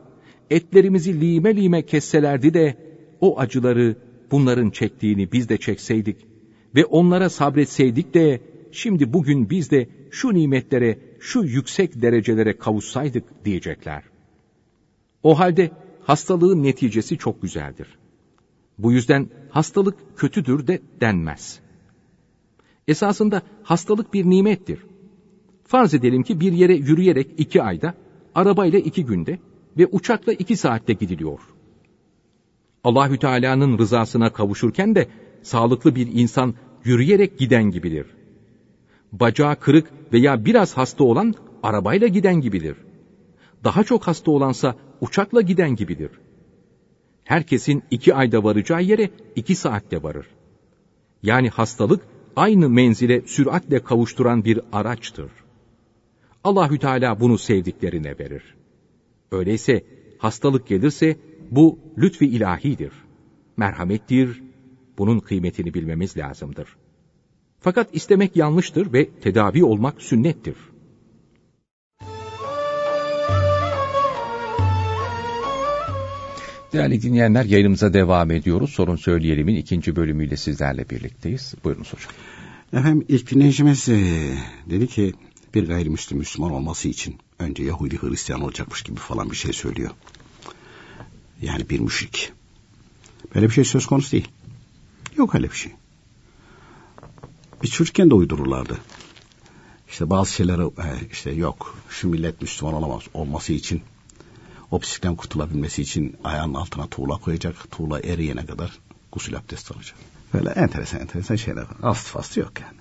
etlerimizi 0.49 1.21
lime 1.21 1.55
lime 1.55 1.81
kesselerdi 1.81 2.53
de 2.53 2.77
o 3.21 3.39
acıları 3.39 3.95
bunların 4.31 4.69
çektiğini 4.69 5.31
biz 5.31 5.49
de 5.49 5.57
çekseydik 5.57 6.17
ve 6.75 6.85
onlara 6.85 7.29
sabretseydik 7.29 8.13
de 8.13 8.41
şimdi 8.71 9.13
bugün 9.13 9.49
biz 9.49 9.71
de 9.71 9.89
şu 10.11 10.33
nimetlere, 10.33 10.99
şu 11.19 11.43
yüksek 11.43 12.01
derecelere 12.01 12.57
kavuşsaydık 12.57 13.45
diyecekler. 13.45 14.03
O 15.23 15.39
halde 15.39 15.71
hastalığın 16.03 16.63
neticesi 16.63 17.17
çok 17.17 17.41
güzeldir. 17.41 17.87
Bu 18.77 18.91
yüzden 18.91 19.29
hastalık 19.49 20.17
kötüdür 20.17 20.67
de 20.67 20.81
denmez. 21.01 21.59
Esasında 22.87 23.41
hastalık 23.63 24.13
bir 24.13 24.25
nimettir. 24.25 24.79
Farz 25.63 25.93
edelim 25.93 26.23
ki 26.23 26.39
bir 26.39 26.51
yere 26.51 26.75
yürüyerek 26.75 27.27
iki 27.37 27.63
ayda, 27.63 27.93
arabayla 28.35 28.79
iki 28.79 29.05
günde 29.05 29.39
ve 29.77 29.85
uçakla 29.85 30.33
iki 30.33 30.57
saatte 30.57 30.93
gidiliyor. 30.93 31.39
Allahü 32.85 33.19
Teala'nın 33.19 33.77
rızasına 33.77 34.29
kavuşurken 34.33 34.95
de 34.95 35.07
sağlıklı 35.41 35.95
bir 35.95 36.07
insan 36.13 36.53
yürüyerek 36.83 37.39
giden 37.39 37.63
gibidir. 37.63 38.07
Bacağı 39.11 39.55
kırık 39.55 39.91
veya 40.13 40.45
biraz 40.45 40.77
hasta 40.77 41.03
olan 41.03 41.33
arabayla 41.63 42.07
giden 42.07 42.41
gibidir. 42.41 42.75
Daha 43.63 43.83
çok 43.83 44.07
hasta 44.07 44.31
olansa 44.31 44.75
uçakla 45.01 45.41
giden 45.41 45.75
gibidir. 45.75 46.11
Herkesin 47.23 47.83
iki 47.91 48.15
ayda 48.15 48.43
varacağı 48.43 48.83
yere 48.83 49.09
iki 49.35 49.55
saatte 49.55 50.03
varır. 50.03 50.27
Yani 51.23 51.49
hastalık 51.49 52.01
aynı 52.35 52.69
menzile 52.69 53.21
süratle 53.21 53.83
kavuşturan 53.83 54.45
bir 54.45 54.59
araçtır. 54.71 55.31
Allahü 56.43 56.79
Teala 56.79 57.19
bunu 57.19 57.37
sevdiklerine 57.37 58.19
verir. 58.19 58.55
Öyleyse 59.31 59.83
hastalık 60.17 60.67
gelirse 60.67 61.17
bu 61.51 61.79
lütfi 61.97 62.25
ilahidir. 62.25 62.91
Merhamettir. 63.57 64.43
Bunun 64.97 65.19
kıymetini 65.19 65.73
bilmemiz 65.73 66.17
lazımdır. 66.17 66.67
Fakat 67.59 67.95
istemek 67.95 68.35
yanlıştır 68.35 68.93
ve 68.93 69.09
tedavi 69.09 69.63
olmak 69.63 70.01
sünnettir. 70.01 70.55
Değerli 76.73 77.01
dinleyenler 77.01 77.45
yayınımıza 77.45 77.93
devam 77.93 78.31
ediyoruz. 78.31 78.69
Sorun 78.69 78.95
Söyleyelim'in 78.95 79.55
ikinci 79.55 79.95
bölümüyle 79.95 80.37
sizlerle 80.37 80.89
birlikteyiz. 80.89 81.53
Buyurunuz 81.63 81.93
hocam. 81.93 82.11
Efendim 82.73 83.05
ilk 83.09 83.31
dinleyicimiz 83.31 83.89
e, 83.89 83.99
dedi 84.69 84.87
ki 84.87 85.13
bir 85.55 85.67
gayrimüslim 85.67 86.17
Müslüman 86.17 86.51
olması 86.51 86.87
için 86.87 87.15
önce 87.39 87.63
Yahudi 87.63 88.01
Hristiyan 88.01 88.41
olacakmış 88.41 88.81
gibi 88.81 88.99
falan 88.99 89.31
bir 89.31 89.35
şey 89.35 89.53
söylüyor. 89.53 89.91
Yani 91.45 91.69
bir 91.69 91.79
müşrik. 91.79 92.31
Böyle 93.35 93.45
bir 93.45 93.53
şey 93.53 93.63
söz 93.63 93.85
konusu 93.85 94.11
değil. 94.11 94.27
Yok 95.17 95.35
öyle 95.35 95.49
bir 95.49 95.55
şey. 95.55 95.71
Bir 97.63 97.67
çocukken 97.67 98.09
de 98.09 98.13
uydururlardı. 98.13 98.79
İşte 99.89 100.09
bazı 100.09 100.31
şeyleri 100.31 100.61
e, 100.61 101.07
işte 101.11 101.31
yok 101.31 101.77
şu 101.89 102.09
millet 102.09 102.41
Müslüman 102.41 102.73
olamaz 102.73 103.03
olması 103.13 103.53
için 103.53 103.81
o 104.71 104.79
pislikten 104.79 105.15
kurtulabilmesi 105.15 105.81
için 105.81 106.17
ayağının 106.23 106.53
altına 106.53 106.87
tuğla 106.87 107.17
koyacak. 107.17 107.71
Tuğla 107.71 107.99
eriyene 107.99 108.45
kadar 108.45 108.79
gusül 109.11 109.37
abdesti 109.37 109.73
alacak. 109.73 109.97
Böyle 110.33 110.49
enteresan 110.49 110.99
enteresan 110.99 111.35
şeyler 111.35 111.61
var. 111.61 111.77
Aslı 111.81 112.09
faslı 112.09 112.41
yok 112.41 112.51
yani. 112.61 112.79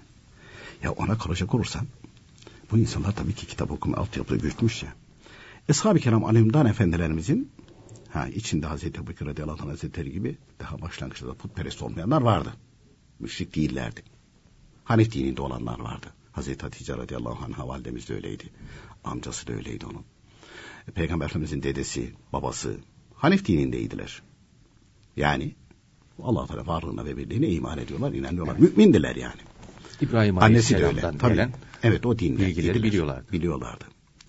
Ya 0.82 0.92
ona 0.92 1.18
kalacak 1.18 1.54
olursan 1.54 1.86
bu 2.70 2.78
insanlar 2.78 3.12
tabii 3.12 3.34
ki 3.34 3.46
kitap 3.46 3.70
okuma 3.70 3.96
altyapıda 3.96 4.36
güçmüş 4.36 4.82
ya. 4.82 4.94
Eshab-ı 5.68 5.98
Kiram 5.98 6.24
Aleyhimdan 6.24 6.66
Efendilerimizin 6.66 7.50
ha, 8.14 8.28
içinde 8.28 8.66
Hazreti 8.66 9.00
Ebu 9.00 9.06
Bekir 9.06 9.26
radıyallahu 9.26 9.62
anh 9.62 9.70
hazretleri 9.70 10.12
gibi 10.12 10.38
daha 10.60 10.80
başlangıçta 10.80 11.26
da 11.26 11.34
putperest 11.34 11.82
olmayanlar 11.82 12.22
vardı. 12.22 12.52
Müşrik 13.18 13.56
değillerdi. 13.56 14.02
Hanif 14.84 15.12
dininde 15.12 15.42
olanlar 15.42 15.78
vardı. 15.78 16.06
Hazreti 16.32 16.62
Hatice 16.62 16.96
radıyallahu 16.96 17.44
anh 17.44 17.68
validemiz 17.68 18.08
de 18.08 18.14
öyleydi. 18.14 18.44
Amcası 19.04 19.46
da 19.46 19.52
öyleydi 19.52 19.86
onun. 19.86 20.04
Peygamber 20.94 21.26
Efendimizin 21.26 21.62
dedesi, 21.62 22.12
babası 22.32 22.76
Hanif 23.14 23.46
dinindeydiler. 23.46 24.22
Yani 25.16 25.54
Allah 26.22 26.46
Teala 26.46 26.66
varlığına 26.66 27.04
ve 27.04 27.16
birliğine 27.16 27.48
iman 27.48 27.78
ediyorlar, 27.78 28.12
inanıyorlar. 28.12 28.56
Evet. 28.58 28.76
Mümindiler 28.76 29.16
yani. 29.16 29.40
İbrahim 30.00 30.38
Annesi 30.38 30.78
de 30.78 30.86
öyle. 30.86 31.00
Tabii. 31.00 31.34
Gelen 31.34 31.52
evet 31.82 32.06
o 32.06 32.18
dinle 32.18 32.46
bilgileri 32.46 32.82
biliyorlardı. 32.82 33.32
Biliyorlardı. 33.32 33.84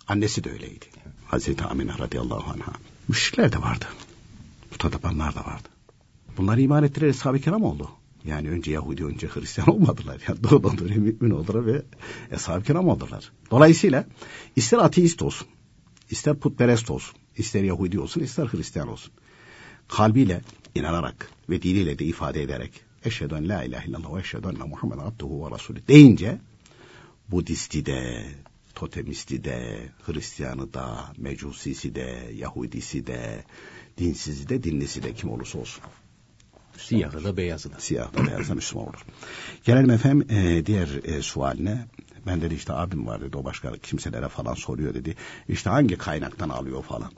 Annesi 0.08 0.44
de 0.44 0.52
öyleydi. 0.52 0.86
Evet. 0.96 1.16
Hazreti 1.26 1.64
Amine 1.64 1.98
radıyallahu 2.00 2.52
anh'a. 2.52 2.74
Müşrikler 3.08 3.52
de 3.52 3.62
vardı. 3.62 3.86
Mutadabanlar 4.72 5.36
da 5.36 5.40
vardı. 5.40 5.70
Bunlar 6.38 6.58
iman 6.58 6.84
ettiler 6.84 7.08
eshab-ı 7.08 7.40
kiram 7.40 7.64
oldu. 7.64 7.90
Yani 8.26 8.50
önce 8.50 8.72
Yahudi, 8.72 9.06
önce 9.06 9.28
Hristiyan 9.28 9.70
olmadılar. 9.76 10.22
Yani 10.28 10.44
doğrudan 10.44 10.78
doğruya 10.78 10.96
mümin 10.96 11.30
oldular 11.30 11.66
ve 11.66 11.82
eshab-ı 12.32 12.64
kiram 12.64 12.88
oldular. 12.88 13.32
Dolayısıyla 13.52 14.06
ister 14.56 14.78
ateist 14.78 15.22
olsun, 15.22 15.48
ister 16.10 16.36
putperest 16.36 16.92
olsun, 16.92 17.16
ister 17.38 17.64
Yahudi 17.64 18.00
olsun, 18.00 18.22
ister 18.22 18.46
Hristiyan 18.46 18.88
olsun. 18.88 19.14
Kalbiyle 19.88 20.42
inanarak 20.76 21.30
ve 21.50 21.62
diliyle 21.62 22.00
de 22.00 22.06
ifade 22.06 22.44
ederek 22.44 22.72
eşhedü 23.06 23.36
en 23.36 23.50
la 23.50 23.64
ilahe 23.64 23.88
illallah 23.90 24.16
ve 24.16 24.20
eşhedü 24.20 24.48
enne 24.48 24.64
Muhammed 24.64 24.98
abduhu 24.98 25.46
ve 25.46 25.52
rasulü 25.52 25.88
deyince 25.88 26.40
Budisti 27.28 27.86
de, 27.86 28.26
totemisti 28.76 29.44
de, 29.44 29.80
Hristiyanı 30.06 30.74
da, 30.74 31.14
Mecusisi 31.18 31.96
de, 31.96 32.32
Yahudisi 32.34 33.08
de, 33.08 33.44
dinsizi 33.98 34.50
de, 34.50 34.64
dinlisi 34.64 35.04
de 35.04 35.14
kim 35.14 35.32
olursa 35.32 35.60
olsun. 35.60 35.84
Siyahı 36.78 37.24
da 37.24 37.38
beyazı 37.38 37.74
da. 37.74 37.80
Siyahı 37.80 38.14
da 38.14 38.28
beyazı 38.28 38.50
da 38.50 38.56
Müslüman 38.56 38.88
olur. 38.88 39.06
Gelelim 39.64 39.90
efendim 39.90 40.28
e, 40.30 40.66
diğer 40.66 40.88
e, 41.04 41.22
sualine. 41.22 41.86
Ben 42.28 42.42
dedi 42.42 42.54
işte 42.54 42.74
abim 42.74 43.08
var 43.08 43.22
dedi 43.22 43.38
o 43.38 43.44
başka 43.44 43.78
kimselere 43.78 44.30
falan 44.30 44.54
soruyor 44.54 44.94
dedi. 44.94 45.16
İşte 45.50 45.70
hangi 45.70 45.98
kaynaktan 45.98 46.50
alıyor 46.50 46.84
falan. 46.84 47.12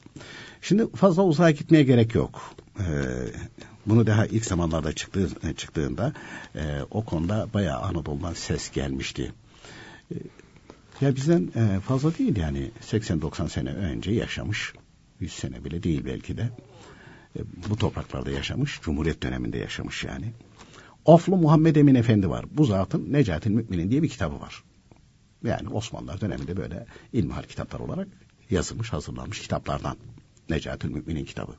Şimdi 0.62 0.92
fazla 0.92 1.24
uzağa 1.24 1.52
gitmeye 1.52 1.84
gerek 1.84 2.16
yok. 2.16 2.42
Ee, 2.80 2.84
bunu 3.86 4.08
daha 4.08 4.26
ilk 4.26 4.46
zamanlarda 4.46 4.94
çıktığı, 4.94 5.54
çıktığında 5.56 6.14
e, 6.56 6.82
o 6.92 7.06
konuda 7.06 7.48
bayağı 7.54 7.80
Anadolu'dan 7.80 8.34
ses 8.34 8.72
gelmişti. 8.72 9.32
E, 10.12 10.16
ya 11.02 11.16
bizden 11.16 11.52
e, 11.56 11.80
fazla 11.80 12.18
değil 12.18 12.38
yani 12.38 12.72
80-90 12.82 13.50
sene 13.50 13.70
önce 13.70 14.12
yaşamış. 14.12 14.74
100 15.20 15.34
sene 15.34 15.66
bile 15.66 15.84
değil 15.84 16.06
belki 16.06 16.38
de. 16.38 16.50
E, 17.36 17.40
bu 17.70 17.76
topraklarda 17.76 18.32
yaşamış. 18.32 18.82
Cumhuriyet 18.82 19.24
döneminde 19.24 19.58
yaşamış 19.58 20.04
yani. 20.04 20.34
Oflu 21.06 21.38
Muhammed 21.38 21.76
Emin 21.76 21.96
Efendi 21.96 22.30
var. 22.30 22.46
Bu 22.52 22.66
zatın 22.66 23.14
Necatil 23.14 23.52
Müminin 23.52 23.92
diye 23.92 24.04
bir 24.04 24.10
kitabı 24.10 24.42
var. 24.42 24.64
Yani 25.44 25.70
Osmanlılar 25.70 26.22
döneminde 26.22 26.58
böyle 26.58 26.86
ilmihal 27.14 27.44
kitaplar 27.44 27.80
olarak 27.80 28.08
yazılmış, 28.50 28.94
hazırlanmış 28.94 29.42
kitaplardan. 29.42 29.98
Necatil 30.50 30.90
Müminin 30.90 31.26
kitabı. 31.26 31.52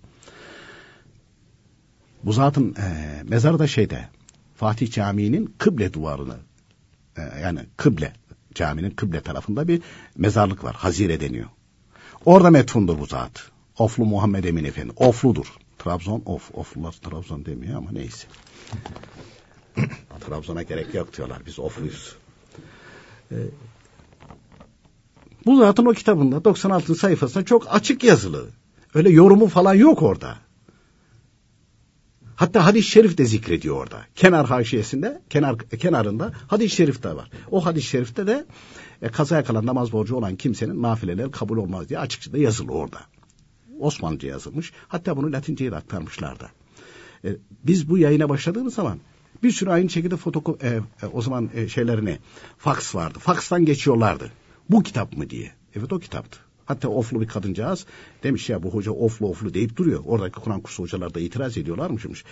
Bu 2.24 2.32
zatın 2.32 2.74
e, 2.74 3.22
mezarı 3.28 3.58
da 3.58 3.66
şeyde 3.66 4.08
Fatih 4.54 4.92
Camii'nin 4.92 5.54
kıble 5.58 5.92
duvarını 5.92 6.36
e, 7.16 7.22
yani 7.42 7.60
kıble 7.76 8.12
caminin 8.54 8.90
kıble 8.90 9.20
tarafında 9.20 9.68
bir 9.68 9.82
mezarlık 10.16 10.64
var. 10.64 10.74
Hazire 10.74 11.20
deniyor. 11.20 11.48
Orada 12.24 12.50
metfundur 12.50 12.98
bu 12.98 13.06
zat. 13.06 13.50
Oflu 13.78 14.04
Muhammed 14.04 14.44
Emin 14.44 14.64
Efendi. 14.64 14.92
Ofludur. 14.96 15.46
Trabzon 15.78 16.22
of. 16.26 16.50
Oflular 16.54 16.92
Trabzon 16.92 17.44
demiyor 17.44 17.78
ama 17.78 17.92
neyse. 17.92 18.26
Trabzon'a 20.26 20.62
gerek 20.62 20.94
yok 20.94 21.16
diyorlar. 21.16 21.42
Biz 21.46 21.58
ofluyuz. 21.58 22.16
Ee, 23.32 23.36
bu 25.46 25.58
zatın 25.58 25.86
o 25.86 25.92
kitabında 25.92 26.44
96. 26.44 26.94
sayfasında 26.94 27.44
çok 27.44 27.74
açık 27.74 28.04
yazılı. 28.04 28.48
Öyle 28.94 29.10
yorumu 29.10 29.46
falan 29.46 29.74
yok 29.74 30.02
orada. 30.02 30.36
Hatta 32.38 32.66
hadis-i 32.66 32.88
şerif 32.88 33.18
de 33.18 33.24
zikrediyor 33.24 33.76
orada. 33.76 34.06
Kenar 34.14 34.46
haşiyesinde, 34.46 35.22
kenar 35.30 35.58
kenarında 35.58 36.32
hadis-i 36.46 36.76
şerif 36.76 37.02
de 37.02 37.16
var. 37.16 37.30
O 37.50 37.66
hadis-i 37.66 37.86
şerifte 37.86 38.26
de 38.26 38.46
e, 39.02 39.08
kazaya 39.08 39.44
kalan 39.44 39.66
namaz 39.66 39.92
borcu 39.92 40.16
olan 40.16 40.36
kimsenin 40.36 40.82
nafileleri 40.82 41.30
kabul 41.30 41.56
olmaz 41.56 41.88
diye 41.88 41.98
açıkça 41.98 42.32
da 42.32 42.38
yazılı 42.38 42.72
orada. 42.72 43.00
Osmanlıca 43.78 44.28
yazılmış. 44.28 44.72
Hatta 44.88 45.16
bunu 45.16 45.32
Latince'ye 45.32 45.70
de 45.70 45.76
aktarmışlar 45.76 46.40
da. 46.40 46.50
E, 47.24 47.36
biz 47.64 47.88
bu 47.88 47.98
yayına 47.98 48.28
başladığımız 48.28 48.74
zaman 48.74 48.98
bir 49.42 49.50
sürü 49.50 49.70
aynı 49.70 49.90
şekilde 49.90 50.16
fotokopi 50.16 50.66
e, 50.66 50.80
e, 51.02 51.06
o 51.12 51.22
zaman 51.22 51.50
e, 51.54 51.68
şeylerini 51.68 52.18
faks 52.58 52.94
vardı. 52.94 53.18
Fakstan 53.18 53.64
geçiyorlardı. 53.64 54.32
Bu 54.70 54.82
kitap 54.82 55.16
mı 55.16 55.30
diye. 55.30 55.52
Evet 55.74 55.92
o 55.92 55.98
kitaptı. 55.98 56.47
Hatta 56.68 56.88
oflu 56.88 57.20
bir 57.20 57.26
kadıncağız 57.26 57.86
demiş 58.22 58.50
ya 58.50 58.62
bu 58.62 58.70
hoca 58.70 58.92
oflu 58.92 59.28
oflu 59.28 59.54
deyip 59.54 59.76
duruyor. 59.76 60.02
Oradaki 60.06 60.40
Kur'an 60.40 60.60
kursu 60.60 60.82
hocalar 60.82 61.14
da 61.14 61.20
itiraz 61.20 61.58
ediyorlarmışmış. 61.58 62.24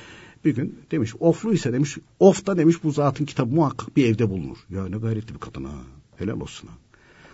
Bir 0.44 0.54
gün 0.54 0.78
demiş 0.90 1.14
oflu 1.20 1.52
ise 1.54 1.72
demiş 1.72 1.98
of 2.20 2.46
da 2.46 2.56
demiş 2.56 2.84
bu 2.84 2.90
zatın 2.90 3.24
kitabı 3.24 3.54
muhakkak 3.54 3.96
bir 3.96 4.06
evde 4.06 4.30
bulunur. 4.30 4.58
Ya 4.70 4.86
ne 4.86 4.96
gayretli 4.96 5.34
bir 5.34 5.38
kadın 5.38 5.64
ha. 5.64 5.72
Helal 6.16 6.40
olsun 6.40 6.68
ha. 6.68 6.74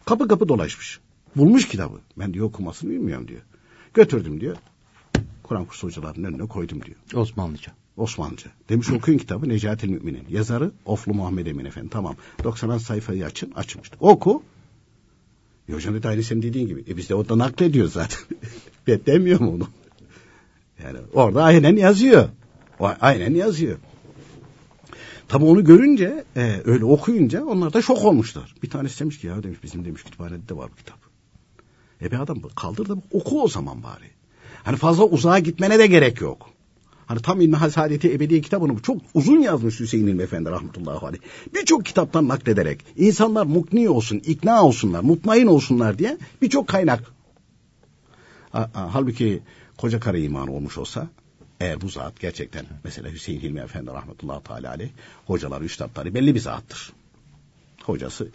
Kapı 0.05 0.29
kapı 0.29 0.49
dolaşmış. 0.49 1.01
Bulmuş 1.37 1.69
kitabı. 1.69 1.99
Ben 2.17 2.35
diyor 2.35 2.47
okumasını 2.47 2.91
bilmiyorum 2.91 3.29
diyor. 3.29 3.41
Götürdüm 3.95 4.41
diyor. 4.41 4.57
Kur'an 5.43 5.65
kursu 5.65 5.87
hocalarının 5.87 6.33
önüne 6.33 6.49
koydum 6.49 6.83
diyor. 6.83 7.23
Osmanlıca. 7.23 7.73
Osmanlıca. 7.97 8.51
Demiş 8.69 8.91
okuyun 8.91 9.19
kitabı 9.19 9.49
Necatil 9.49 9.89
Müminin. 9.89 10.25
Yazarı 10.29 10.73
Oflu 10.85 11.15
Muhammed 11.15 11.47
Emin 11.47 11.65
Efendi. 11.65 11.91
Tamam. 11.91 12.17
90 12.45 12.79
sayfayı 12.79 13.27
açın. 13.27 13.51
Açmıştı. 13.51 13.97
Oku. 14.01 14.43
E 15.69 15.73
hocam 15.73 15.95
dedi 15.95 16.09
aynı 16.09 16.23
senin 16.23 16.43
dediğin 16.43 16.67
gibi. 16.67 16.85
E 16.89 16.97
biz 16.97 17.09
de 17.09 17.15
orada 17.15 17.39
naklediyoruz 17.39 17.93
zaten. 17.93 18.19
ben 18.87 19.01
demiyorum 19.07 19.49
onu. 19.49 19.69
Yani 20.85 20.99
orada 21.13 21.43
aynen 21.43 21.77
yazıyor. 21.77 22.29
O 22.81 22.91
aynen 23.01 23.35
yazıyor. 23.35 23.79
Tabi 25.29 25.45
onu 25.45 25.65
görünce, 25.65 26.25
e, 26.37 26.61
öyle 26.65 26.85
okuyunca 26.85 27.45
onlar 27.45 27.73
da 27.73 27.83
şok 27.83 28.05
olmuşlar. 28.05 28.55
Bir 28.63 28.71
tanesi 28.71 29.01
demiş 29.01 29.21
ki 29.21 29.27
ya 29.27 29.43
demiş 29.43 29.59
bizim 29.63 29.85
demiş 29.85 30.03
kütüphanede 30.03 30.49
de 30.49 30.57
var 30.57 30.71
bu 30.73 30.77
kitap. 30.77 30.99
E 32.03 32.11
bir 32.11 32.21
adam 32.21 32.43
kaldır 32.57 32.89
da 32.89 32.97
oku 33.11 33.43
o 33.43 33.49
zaman 33.49 33.83
bari. 33.83 34.11
Hani 34.65 34.77
fazla 34.77 35.05
uzağa 35.05 35.39
gitmene 35.39 35.79
de 35.79 35.87
gerek 35.87 36.21
yok. 36.21 36.51
Hani 37.07 37.23
tam 37.23 37.41
İlmi 37.41 37.57
Hasadeti 37.57 38.13
Ebedi 38.13 38.43
kitabını 38.43 38.83
çok 38.83 38.97
uzun 39.15 39.41
yazmış 39.41 39.81
Hüseyin 39.81 40.07
İlmi 40.07 40.23
Efendi 40.23 40.51
rahmetullahi 40.51 41.07
aleyh. 41.07 41.21
Birçok 41.55 41.85
kitaptan 41.87 42.29
naklederek 42.29 42.85
insanlar 42.97 43.47
mukni 43.47 43.89
olsun, 43.89 44.23
ikna 44.27 44.65
olsunlar, 44.65 45.01
mutmain 45.01 45.47
olsunlar 45.47 45.99
diye 45.99 46.19
birçok 46.43 46.69
kaynak. 46.69 47.05
Halbuki 48.73 49.43
koca 49.77 50.01
karı 50.01 50.19
iman 50.19 50.49
olmuş 50.49 50.79
olsa 50.79 51.09
eğer 51.61 51.81
bu 51.81 51.89
zat 51.89 52.21
gerçekten 52.21 52.67
mesela 52.85 53.11
Hüseyin 53.11 53.41
Hilmi 53.41 53.61
Efendi 53.61 53.91
rahmetullahi 53.91 54.45
teala 54.45 54.71
aleyh 54.71 54.91
hocaları, 55.27 55.65
üstadları 55.65 56.15
belli 56.15 56.35
bir 56.35 56.41
zattır. 56.41 56.93
Hocası 57.83 58.29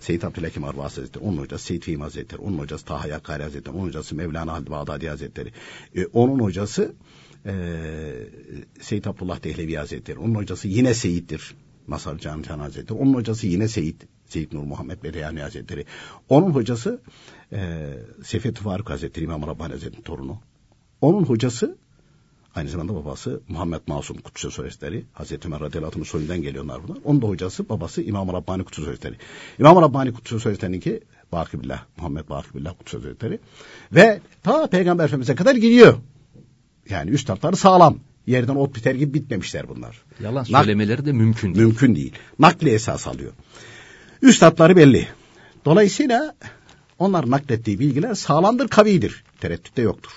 Seyyid 0.00 0.22
Abdülhakim 0.22 0.64
Arva 0.64 0.84
Hazretleri, 0.84 1.24
onun 1.24 1.38
hocası 1.38 1.64
Seyyid 1.64 1.82
Fehim 1.82 2.00
Hazretleri, 2.00 2.42
onun 2.42 2.58
hocası 2.58 2.84
Taha 2.84 3.08
Yakkari 3.08 3.42
Hazretleri, 3.42 3.76
onun 3.76 3.86
hocası 3.86 4.14
Mevlana 4.14 4.52
Halid 4.52 4.68
Bağdadi 4.70 5.08
Hazretleri, 5.08 5.52
e, 5.96 6.06
onun 6.06 6.38
hocası 6.38 6.92
e, 7.46 7.52
Seyyid 8.80 9.04
Abdullah 9.04 9.44
Dehlevi 9.44 9.74
Hazretleri. 9.74 10.18
Onun 10.18 10.34
hocası 10.34 10.68
yine 10.68 10.94
Seyit'tir. 10.94 11.54
Masar 11.86 12.18
Can 12.18 12.42
Can 12.42 12.58
Hazretleri. 12.58 12.98
Onun 12.98 13.14
hocası 13.14 13.46
yine 13.46 13.68
Seyit. 13.68 14.06
Seyyid 14.26 14.52
Nur 14.52 14.62
Muhammed 14.62 15.02
Bedeyani 15.02 15.40
Hazretleri. 15.40 15.84
Onun 16.28 16.50
hocası 16.50 17.00
e, 17.52 17.90
Sefet 18.22 18.56
Faruk 18.56 18.90
Hazretleri 18.90 19.24
İmam 19.24 19.46
Rabbani 19.46 19.72
Hazretleri 19.72 20.02
torunu. 20.02 20.38
Onun 21.00 21.24
hocası 21.24 21.76
aynı 22.54 22.68
zamanda 22.68 22.94
babası 22.94 23.40
Muhammed 23.48 23.80
Masum 23.86 24.16
Kutsu 24.16 24.48
Hazretleri. 24.58 25.04
Hazreti 25.12 25.48
Ömer 25.48 25.60
Radyalat'ın 25.60 26.02
soyundan 26.02 26.42
geliyorlar 26.42 26.80
bunlar. 26.88 26.98
Onun 27.04 27.22
da 27.22 27.26
hocası 27.26 27.68
babası 27.68 28.02
İmam 28.02 28.28
Rabbani 28.32 28.64
Kutsu 28.64 28.86
Hazretleri. 28.86 29.14
İmam 29.58 29.82
Rabbani 29.82 30.12
Kutsu 30.12 30.36
Hazretleri'ninki 30.36 31.00
Bakibillah, 31.32 31.84
Muhammed 31.96 32.28
Bakibillah 32.28 32.78
Kutsu 32.78 32.98
Hazretleri. 32.98 33.38
Ve 33.92 34.20
ta 34.42 34.66
Peygamber 34.66 35.04
Efendimiz'e 35.04 35.34
kadar 35.34 35.54
gidiyor. 35.54 35.98
Yani 36.90 37.10
üstadları 37.10 37.56
sağlam. 37.56 37.98
Yerden 38.26 38.54
ot 38.54 38.74
biter 38.74 38.94
gibi 38.94 39.14
bitmemişler 39.14 39.68
bunlar. 39.68 40.02
Yalan 40.20 40.44
söylemeleri 40.44 40.98
Nak 40.98 41.06
de 41.06 41.12
mümkün 41.12 41.54
değil. 41.54 41.66
Mümkün 41.66 41.96
değil. 41.96 42.12
Nakli 42.38 42.70
esas 42.70 43.06
alıyor. 43.06 43.32
Üstadları 44.22 44.76
belli. 44.76 45.08
Dolayısıyla 45.64 46.34
onlar 46.98 47.30
naklettiği 47.30 47.78
bilgiler 47.78 48.14
sağlamdır, 48.14 48.68
kavidir. 48.68 49.24
Tereddütte 49.40 49.82
yoktur. 49.82 50.12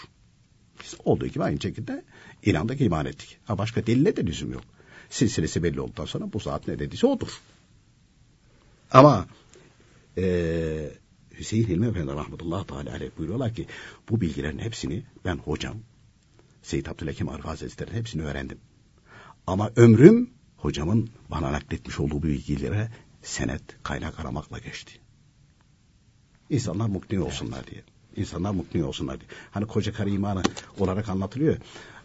Biz 0.83 0.95
olduğu 1.05 1.27
gibi 1.27 1.43
aynı 1.43 1.61
şekilde 1.61 2.03
inandık, 2.43 2.81
iman 2.81 3.05
ettik. 3.05 3.37
Ha 3.45 3.57
başka 3.57 3.87
delile 3.87 4.15
de 4.15 4.25
lüzum 4.25 4.51
yok. 4.51 4.63
Silsilesi 5.09 5.63
belli 5.63 5.81
olduktan 5.81 6.05
sonra 6.05 6.33
bu 6.33 6.39
zat 6.39 6.67
ne 6.67 6.79
dediyse 6.79 7.07
odur. 7.07 7.41
Ama 8.91 9.27
e, 10.17 10.91
Hüseyin 11.39 11.67
Hilmi 11.67 11.87
Efendi 11.87 12.11
rahmetullahi 12.11 12.67
teala 12.67 12.91
aleyh 12.91 13.09
buyuruyorlar 13.17 13.53
ki 13.53 13.67
bu 14.09 14.21
bilgilerin 14.21 14.59
hepsini 14.59 15.03
ben 15.25 15.37
hocam 15.37 15.77
Seyyid 16.67 16.85
Abdülhakim 16.85 17.29
Arif 17.29 17.45
Hazretleri'nin 17.45 17.97
hepsini 17.97 18.23
öğrendim. 18.23 18.57
Ama 19.47 19.71
ömrüm 19.75 20.29
hocamın 20.57 21.09
bana 21.31 21.51
nakletmiş 21.51 21.99
olduğu 21.99 22.23
bilgilere 22.23 22.91
senet, 23.21 23.61
kaynak 23.83 24.19
aramakla 24.19 24.59
geçti. 24.59 24.93
İnsanlar 26.49 26.87
mukni 26.87 27.19
olsunlar 27.19 27.57
evet. 27.57 27.71
diye. 27.71 27.83
İnsanlar 28.15 28.51
mukni 28.51 28.83
olsunlar 28.83 29.19
diye. 29.19 29.29
Hani 29.51 29.67
koca 29.67 29.93
karı 29.93 30.09
imanı 30.09 30.43
olarak 30.79 31.09
anlatılıyor. 31.09 31.57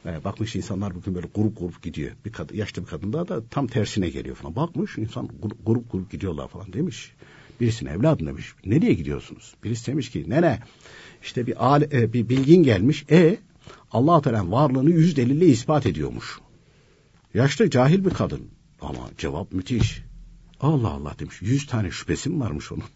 Ee, 0.06 0.24
bakmış 0.24 0.56
insanlar 0.56 0.94
bugün 0.94 1.14
böyle 1.14 1.28
grup 1.34 1.58
grup 1.58 1.82
gidiyor. 1.82 2.12
Bir 2.24 2.32
kadın, 2.32 2.56
yaşlı 2.56 2.82
bir 2.82 2.88
kadın 2.88 3.12
daha 3.12 3.28
da 3.28 3.46
tam 3.46 3.66
tersine 3.66 4.10
geliyor 4.10 4.36
falan. 4.36 4.56
Bakmış 4.56 4.98
insan 4.98 5.28
grup 5.64 5.90
grup 5.92 6.10
gidiyorlar 6.10 6.48
falan 6.48 6.72
demiş. 6.72 7.12
Birisine 7.60 7.90
evladım 7.90 8.26
demiş. 8.26 8.54
Nereye 8.64 8.94
gidiyorsunuz? 8.94 9.54
Birisi 9.64 9.86
demiş 9.86 10.10
ki 10.10 10.24
nene 10.28 10.60
işte 11.22 11.46
bir, 11.46 11.66
ale, 11.66 11.88
e, 11.92 12.12
bir 12.12 12.28
bilgin 12.28 12.62
gelmiş. 12.62 13.04
E 13.10 13.38
allah 13.90 14.22
Teala 14.22 14.50
varlığını 14.50 14.90
yüz 14.90 15.16
delille 15.16 15.46
ispat 15.46 15.86
ediyormuş. 15.86 16.38
Yaşlı 17.34 17.70
cahil 17.70 18.04
bir 18.04 18.10
kadın. 18.10 18.40
Ama 18.80 19.10
cevap 19.18 19.52
müthiş. 19.52 20.02
Allah 20.60 20.88
Allah 20.88 21.14
demiş. 21.18 21.42
Yüz 21.42 21.66
tane 21.66 21.90
şüphesi 21.90 22.30
mi 22.30 22.40
varmış 22.40 22.72
onun? 22.72 22.82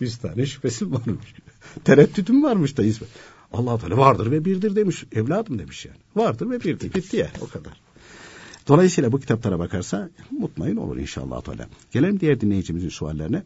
yüz 0.00 0.18
tane 0.18 0.46
şüphesi 0.46 0.84
mi 0.84 0.92
varmış? 0.92 1.34
Tereddütüm 1.84 2.42
varmış 2.42 2.76
da 2.76 2.82
ispat. 2.82 3.08
allah 3.52 3.78
Teala 3.78 3.96
vardır 3.96 4.30
ve 4.30 4.44
birdir 4.44 4.76
demiş. 4.76 5.04
Evladım 5.12 5.58
demiş 5.58 5.86
yani. 5.86 5.98
Vardır 6.16 6.50
ve 6.50 6.60
birdir. 6.60 6.94
Bitti 6.94 7.16
ya 7.16 7.30
o 7.40 7.46
kadar. 7.46 7.80
Dolayısıyla 8.68 9.12
bu 9.12 9.20
kitaplara 9.20 9.58
bakarsa 9.58 10.10
mutmain 10.30 10.76
olur 10.76 10.96
inşallah 10.96 11.42
Teala. 11.42 11.68
Gelelim 11.90 12.20
diğer 12.20 12.40
dinleyicimizin 12.40 12.88
suallerine. 12.88 13.42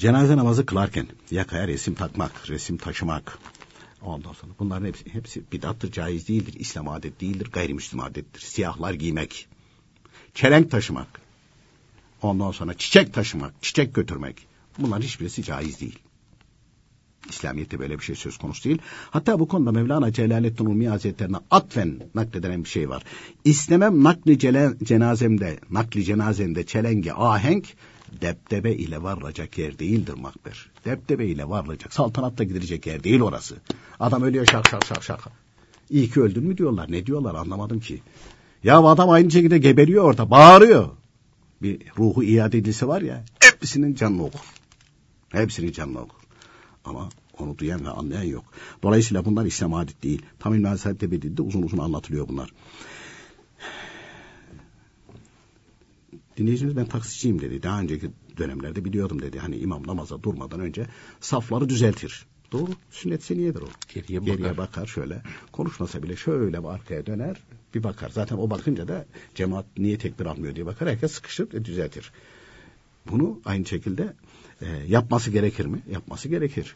Cenaze 0.00 0.36
namazı 0.36 0.66
kılarken 0.66 1.06
yakaya 1.30 1.68
resim 1.68 1.94
takmak, 1.94 2.50
resim 2.50 2.76
taşımak, 2.76 3.38
ondan 4.02 4.32
sonra 4.32 4.52
bunların 4.58 4.86
hepsi, 4.86 5.14
hepsi 5.14 5.42
bidattır, 5.52 5.92
caiz 5.92 6.28
değildir, 6.28 6.54
İslam 6.58 6.88
adet 6.88 7.20
değildir, 7.20 7.50
gayrimüslim 7.52 8.00
adettir. 8.00 8.40
Siyahlar 8.40 8.94
giymek, 8.94 9.48
çelenk 10.34 10.70
taşımak. 10.70 11.20
Ondan 12.22 12.50
sonra 12.50 12.74
çiçek 12.74 13.14
taşımak, 13.14 13.62
çiçek 13.62 13.94
götürmek. 13.94 14.46
Bunların 14.78 15.02
hiçbirisi 15.02 15.42
caiz 15.42 15.80
değil. 15.80 15.98
İslamiyet'te 17.28 17.78
böyle 17.78 17.98
bir 17.98 18.04
şey 18.04 18.16
söz 18.16 18.38
konusu 18.38 18.64
değil. 18.64 18.78
Hatta 19.10 19.40
bu 19.40 19.48
konuda 19.48 19.72
Mevlana 19.72 20.12
Celaleddin 20.12 20.66
Rumi 20.66 20.88
Hazretlerine 20.88 21.36
atfen 21.50 22.00
nakledilen 22.14 22.64
bir 22.64 22.68
şey 22.68 22.88
var. 22.88 23.02
İstemem 23.44 24.04
nakli 24.04 24.38
cenazemde, 24.84 25.60
nakli 25.70 26.04
cenazemde 26.04 26.66
çelenge 26.66 27.12
ahenk 27.12 27.66
depdebe 28.20 28.72
ile 28.72 29.02
varılacak 29.02 29.58
yer 29.58 29.78
değildir 29.78 30.14
makber. 30.14 30.70
Depdebe 30.84 31.26
ile 31.26 31.48
varılacak, 31.48 31.92
saltanatla 31.92 32.44
gidilecek 32.44 32.86
yer 32.86 33.04
değil 33.04 33.20
orası. 33.20 33.56
Adam 34.00 34.22
ölüyor 34.22 34.46
şak 34.46 34.68
şak 34.68 34.84
şak 34.84 35.02
şak. 35.02 35.20
İyi 35.90 36.10
ki 36.10 36.20
öldün 36.20 36.44
mü 36.44 36.58
diyorlar. 36.58 36.92
Ne 36.92 37.06
diyorlar 37.06 37.34
anlamadım 37.34 37.80
ki. 37.80 38.02
Ya 38.64 38.78
adam 38.78 39.10
aynı 39.10 39.30
şekilde 39.30 39.58
geberiyor 39.58 40.04
orada, 40.04 40.30
bağırıyor. 40.30 40.88
Bir 41.62 41.78
ruhu 41.98 42.24
iade 42.24 42.58
edilse 42.58 42.86
var 42.86 43.02
ya, 43.02 43.24
hepsinin 43.40 43.94
canını 43.94 44.24
okur. 44.24 44.40
Hepsinin 45.28 45.72
canını 45.72 46.00
okur. 46.00 46.18
Ama 46.84 47.08
onu 47.38 47.58
duyan 47.58 47.84
ve 47.84 47.90
anlayan 47.90 48.22
yok. 48.22 48.44
Dolayısıyla 48.82 49.24
bunlar 49.24 49.46
İslam 49.46 49.74
adet 49.74 50.02
değil. 50.02 50.22
Tam 50.38 50.54
İlmi 50.54 50.68
Hazretleri 50.68 51.12
Bedil'de 51.12 51.42
uzun 51.42 51.62
uzun 51.62 51.78
anlatılıyor 51.78 52.28
bunlar. 52.28 52.50
Dinleyicimiz 56.40 56.76
ben 56.76 56.86
taksiciyim 56.86 57.40
dedi. 57.40 57.62
Daha 57.62 57.80
önceki 57.80 58.10
dönemlerde 58.38 58.84
biliyordum 58.84 59.22
dedi. 59.22 59.38
Hani 59.38 59.56
imam 59.56 59.86
namaza 59.86 60.22
durmadan 60.22 60.60
önce 60.60 60.86
safları 61.20 61.68
düzeltir. 61.68 62.26
Doğru. 62.52 62.70
Sünnet 62.90 63.22
seniyedir 63.22 63.62
o. 63.62 63.68
Geriye, 63.94 64.18
Geriye 64.20 64.38
bakar. 64.38 64.56
bakar 64.56 64.86
şöyle. 64.86 65.22
Konuşmasa 65.52 66.02
bile 66.02 66.16
şöyle 66.16 66.58
arkaya 66.58 67.06
döner 67.06 67.36
bir 67.74 67.82
bakar. 67.82 68.10
Zaten 68.10 68.36
o 68.36 68.50
bakınca 68.50 68.88
da 68.88 69.06
cemaat 69.34 69.66
niye 69.78 69.98
tekbir 69.98 70.26
almıyor 70.26 70.54
diye 70.54 70.66
bakar. 70.66 70.88
Herkes 70.88 71.12
sıkışır 71.12 71.54
ve 71.54 71.64
düzeltir. 71.64 72.12
Bunu 73.10 73.40
aynı 73.44 73.66
şekilde 73.66 74.14
e, 74.60 74.66
yapması 74.88 75.30
gerekir 75.30 75.66
mi? 75.66 75.82
Yapması 75.90 76.28
gerekir. 76.28 76.74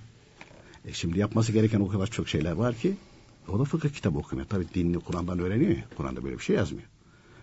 E 0.85 0.93
şimdi 0.93 1.19
yapması 1.19 1.53
gereken 1.53 1.81
o 1.81 1.89
kadar 1.89 2.07
çok 2.07 2.29
şeyler 2.29 2.53
var 2.53 2.75
ki 2.75 2.97
o 3.49 3.59
da 3.59 3.65
fıkıh 3.65 3.89
kitabı 3.89 4.19
okumuyor. 4.19 4.49
Tabii 4.49 4.67
dinini 4.75 5.01
Kur'an'dan 5.01 5.39
öğreniyor 5.39 5.71
ya. 5.71 5.85
Kur'an'da 5.97 6.25
böyle 6.25 6.39
bir 6.39 6.43
şey 6.43 6.57
yazmıyor. 6.57 6.89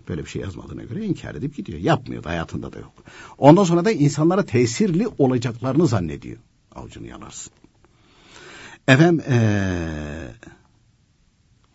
Böyle 0.10 0.26
bir 0.26 0.30
şey 0.30 0.41
yazmadığına 0.41 0.84
göre 0.84 1.06
inkar 1.06 1.36
edip 1.36 1.56
gidiyor. 1.56 1.80
Yapmıyor 1.80 2.24
da 2.24 2.30
hayatında 2.30 2.74
da 2.74 2.80
yok. 2.80 2.93
Ondan 3.38 3.64
sonra 3.64 3.86
da 3.86 3.91
insanlara 3.91 4.45
tesirli 4.45 5.08
olacaklarını 5.18 5.88
zannediyor. 5.88 6.38
Avucunu 6.76 7.08
yalarsın. 7.08 7.54
Efendim 8.88 9.26
ee, 9.30 10.32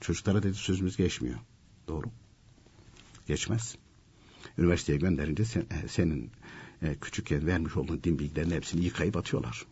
çocuklara 0.00 0.42
dedi 0.42 0.54
sözümüz 0.54 0.96
geçmiyor. 0.96 1.38
Doğru. 1.88 2.06
Geçmez. 3.26 3.76
Üniversiteye 4.58 4.98
gönderince 4.98 5.44
sen, 5.44 5.60
e, 5.60 5.88
senin 5.88 6.30
e, 6.82 6.94
küçükken 6.94 7.46
vermiş 7.46 7.76
olduğun 7.76 8.02
din 8.04 8.18
bilgilerini 8.18 8.54
hepsini 8.54 8.84
yıkayıp 8.84 9.16
atıyorlar. 9.16 9.66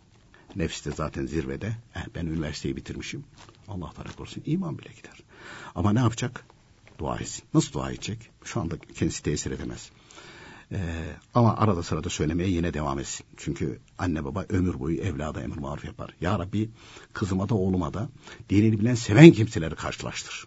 Nefis 0.56 0.86
de 0.86 0.90
zaten 0.90 1.26
zirvede. 1.26 1.66
E, 1.66 2.00
ben 2.14 2.26
üniversiteyi 2.26 2.76
bitirmişim. 2.76 3.24
Allah 3.68 3.90
para 3.96 4.12
korusun 4.12 4.42
iman 4.46 4.78
bile 4.78 4.88
gider. 4.96 5.22
Ama 5.74 5.92
ne 5.92 5.98
yapacak? 5.98 6.46
Dua 6.98 7.18
etsin. 7.18 7.44
Nasıl 7.54 7.72
dua 7.72 7.90
edecek? 7.90 8.30
Şu 8.44 8.60
anda 8.60 8.78
kendisi 8.78 9.22
tesir 9.22 9.50
edemez. 9.50 9.90
Ee, 10.72 10.78
ama 11.34 11.56
arada 11.56 11.82
sırada 11.82 12.08
söylemeye 12.08 12.48
yine 12.48 12.74
devam 12.74 12.98
etsin. 12.98 13.26
Çünkü 13.36 13.80
anne 13.98 14.24
baba 14.24 14.46
ömür 14.48 14.78
boyu 14.78 15.00
evlada 15.00 15.42
emir 15.42 15.56
maruf 15.56 15.84
yapar. 15.84 16.14
Ya 16.20 16.38
Rabbi 16.38 16.70
kızıma 17.12 17.48
da 17.48 17.54
oğluma 17.54 17.94
da 17.94 18.08
dinini 18.50 18.80
bilen 18.80 18.94
seven 18.94 19.32
kimseleri 19.32 19.74
karşılaştır. 19.74 20.46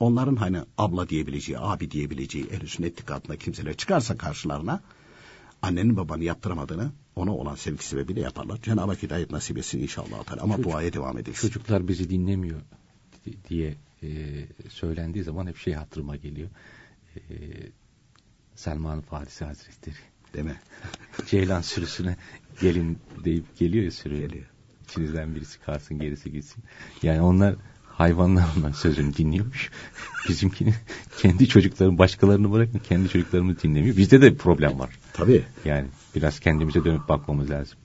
Onların 0.00 0.36
hani 0.36 0.58
abla 0.78 1.08
diyebileceği, 1.08 1.58
abi 1.58 1.90
diyebileceği 1.90 2.46
el 2.46 2.66
sünnet 2.66 3.10
adına 3.10 3.36
kimseler 3.36 3.76
çıkarsa 3.76 4.16
karşılarına 4.16 4.80
annenin 5.62 5.96
babanı 5.96 6.24
yaptıramadığını 6.24 6.92
ona 7.16 7.34
olan 7.34 7.54
sevgi 7.54 7.84
sebebiyle 7.84 8.20
yaparlar. 8.20 8.62
Cenab-ı 8.62 8.90
Hak 8.90 9.02
hidayet 9.02 9.30
nasip 9.30 9.58
etsin 9.58 9.78
inşallah. 9.78 10.40
Ama 10.40 10.56
Çocuk, 10.56 10.72
duaya 10.72 10.92
devam 10.92 11.18
ederiz. 11.18 11.40
Çocuklar 11.40 11.88
bizi 11.88 12.10
dinlemiyor 12.10 12.60
diye 13.48 13.74
e, 14.04 14.68
söylendiği 14.68 15.24
zaman 15.24 15.46
hep 15.46 15.56
şey 15.56 15.74
hatırıma 15.74 16.16
geliyor. 16.16 16.48
E, 17.16 17.20
Selman 18.54 19.00
Farisi 19.00 19.44
Hazretleri. 19.44 19.96
Değil 20.34 20.44
mi? 20.44 20.56
Ceylan 21.26 21.60
sürüsüne 21.60 22.16
gelin 22.60 22.98
deyip 23.24 23.56
geliyor 23.56 23.84
ya 23.84 23.90
sürü. 23.90 24.20
Geliyor. 24.20 24.44
İçinizden 24.84 25.34
birisi 25.34 25.60
kalsın 25.60 25.98
gerisi 25.98 26.32
gitsin. 26.32 26.64
Yani 27.02 27.20
onlar 27.20 27.54
hayvanların 27.84 28.72
sözünü 28.72 29.14
dinliyormuş. 29.16 29.70
Bizimkini 30.28 30.74
kendi 31.18 31.48
çocukların 31.48 31.98
başkalarını 31.98 32.52
bırakın 32.52 32.78
kendi 32.78 33.08
çocuklarımız 33.08 33.62
dinlemiyor. 33.62 33.96
Bizde 33.96 34.22
de 34.22 34.32
bir 34.32 34.38
problem 34.38 34.78
var. 34.78 34.98
Tabii. 35.12 35.44
Yani 35.64 35.86
biraz 36.14 36.40
kendimize 36.40 36.84
dönüp 36.84 37.08
bakmamız 37.08 37.50
lazım. 37.50 37.78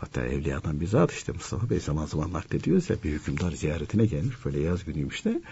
Hatta 0.00 0.26
evliyadan 0.26 0.80
bir 0.80 0.86
zat 0.86 1.12
işte 1.12 1.32
Mustafa 1.32 1.70
Bey 1.70 1.80
zaman 1.80 2.06
zaman 2.06 2.32
naklediyoruz 2.32 2.90
ya 2.90 2.96
bir 3.04 3.10
hükümdar 3.10 3.50
ziyaretine 3.50 4.06
gelmiş 4.06 4.36
böyle 4.44 4.60
yaz 4.60 4.84
günüymüş 4.84 5.24
de 5.24 5.42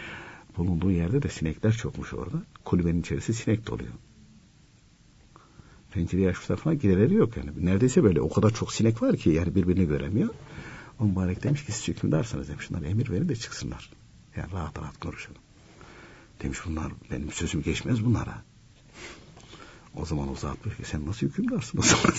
bulunduğu 0.56 0.90
yerde 0.90 1.22
de 1.22 1.28
sinekler 1.28 1.72
çokmuş 1.72 2.14
orada. 2.14 2.42
Kulübenin 2.64 3.00
içerisi 3.00 3.34
sinek 3.34 3.66
doluyor. 3.66 3.92
Pencereyi 5.90 6.28
açmışlar 6.28 6.56
falan 6.56 6.78
giderleri 6.78 7.14
yok 7.14 7.36
yani. 7.36 7.50
Neredeyse 7.56 8.04
böyle 8.04 8.20
o 8.20 8.30
kadar 8.30 8.50
çok 8.50 8.72
sinek 8.72 9.02
var 9.02 9.16
ki 9.16 9.30
yani 9.30 9.54
birbirini 9.54 9.86
göremiyor. 9.86 10.28
O 11.00 11.04
mübarek 11.04 11.42
demiş 11.42 11.64
ki 11.64 11.72
siz 11.72 11.88
hükümdarsınız 11.88 12.48
demiş. 12.48 12.66
Şunlar 12.66 12.82
emir 12.82 13.10
verin 13.10 13.28
de 13.28 13.36
çıksınlar. 13.36 13.90
Yani 14.36 14.52
rahat 14.52 14.78
rahat 14.78 15.00
konuşalım. 15.00 15.42
Demiş 16.42 16.58
bunlar 16.66 16.92
benim 17.10 17.32
sözüm 17.32 17.62
geçmez 17.62 18.04
bunlara. 18.04 18.42
O 19.96 20.04
zaman 20.04 20.26
diyor 20.64 20.76
ki 20.76 20.84
sen 20.84 21.06
nasıl 21.06 21.26
hükümdarsın 21.26 21.78
o 21.78 21.82
zaman? 21.82 22.04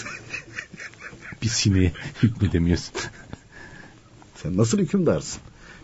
bir 1.43 1.47
sineğe 1.47 1.91
hükmedemiyorsun. 2.23 2.93
sen 4.35 4.57
nasıl 4.57 4.79
hükümdarsın? 4.79 5.41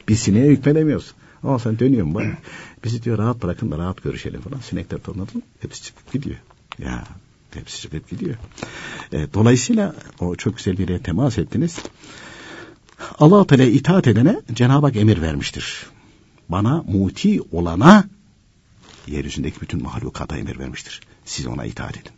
Bir 0.08 0.16
sineğe 0.16 0.48
hükmedemiyorsun. 0.52 1.14
Ama 1.44 1.60
sen 1.60 1.80
dönüyorsun 1.80 2.16
bana. 2.16 2.38
Bizi 2.84 3.04
diyor 3.04 3.18
rahat 3.18 3.44
bırakın 3.44 3.72
da 3.72 3.78
rahat 3.78 4.04
görüşelim 4.04 4.42
falan. 4.42 4.60
Sinekler 4.60 4.98
tanıdın. 4.98 5.44
Hepsi 5.60 5.84
çıkıp 5.84 6.12
gidiyor. 6.12 6.38
Ya 6.80 7.04
hepsi 7.54 7.82
çıkıp 7.82 8.10
gidiyor. 8.10 8.36
E, 9.12 9.34
dolayısıyla 9.34 9.96
o 10.20 10.36
çok 10.36 10.58
güzel 10.58 10.78
bir 10.78 10.90
yere 10.90 11.02
temas 11.02 11.38
ettiniz. 11.38 11.78
Allah 13.20 13.48
Teala 13.48 13.64
itaat 13.64 14.08
edene 14.08 14.42
Cenab-ı 14.54 14.86
Hak 14.86 14.96
emir 14.96 15.22
vermiştir. 15.22 15.86
Bana 16.50 16.84
muti 16.88 17.42
olana 17.52 18.10
yeryüzündeki 19.08 19.62
bütün 19.62 19.84
mahlukata 19.84 20.38
emir 20.38 20.60
vermiştir. 20.60 21.02
Siz 21.26 21.48
ona 21.48 21.66
itaat 21.66 21.98
edin. 21.98 22.12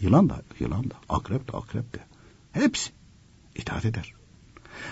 Yılan 0.00 0.30
da, 0.30 0.42
yılan 0.60 0.84
da, 0.90 0.94
akrep 1.08 1.52
de, 1.52 1.56
akrep 1.56 1.94
de. 1.94 1.98
Hepsi 2.58 2.90
itaat 3.54 3.84
eder. 3.84 4.14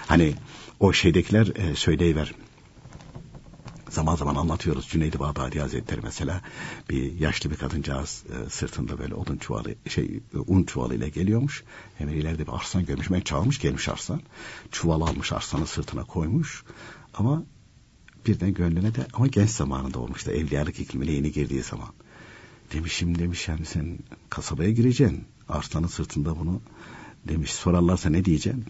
Hani 0.07 0.35
o 0.81 0.93
şeydekiler 0.93 1.47
e, 1.57 1.75
söyleyiver. 1.75 2.35
Zaman 3.91 4.17
zaman 4.17 4.35
anlatıyoruz 4.35 4.89
Cüneydi 4.89 5.19
Bağdadi 5.19 5.61
Hazretleri 5.61 6.01
mesela 6.03 6.41
bir 6.91 7.21
yaşlı 7.21 7.51
bir 7.51 7.57
kadıncağız 7.57 8.25
e, 8.27 8.51
sırtında 8.51 8.99
böyle 8.99 9.14
odun 9.14 9.37
çuvalı 9.37 9.75
şey 9.89 10.21
un 10.47 10.64
çuvalı 10.64 10.95
ile 10.95 11.09
geliyormuş. 11.09 11.64
Hemen 11.99 12.12
ileride 12.12 12.47
bir 12.47 12.53
arslan 12.53 12.87
görmüş. 12.87 13.11
Ben 13.11 13.21
çağırmış 13.21 13.61
gelmiş 13.61 13.89
arslan. 13.89 14.21
Çuval 14.71 15.01
almış 15.01 15.33
arslanı 15.33 15.67
sırtına 15.67 16.05
koymuş. 16.05 16.64
Ama 17.14 17.43
birden 18.27 18.55
gönlüne 18.55 18.95
de 18.95 19.07
ama 19.12 19.27
genç 19.27 19.51
zamanında 19.51 19.99
olmuş 19.99 20.27
da 20.27 20.33
evliyalık 20.33 20.81
iklimine 20.81 21.11
yeni 21.11 21.33
girdiği 21.33 21.62
zaman. 21.62 21.89
Demişim 22.73 23.19
demiş 23.19 23.49
yani 23.49 23.64
sen 23.64 23.99
kasabaya 24.31 24.71
gireceksin. 24.71 25.25
Arslanın 25.49 25.87
sırtında 25.87 26.39
bunu 26.39 26.61
demiş 27.29 27.53
sorarlarsa 27.53 28.11
ne 28.11 28.24
diyeceksin? 28.24 28.64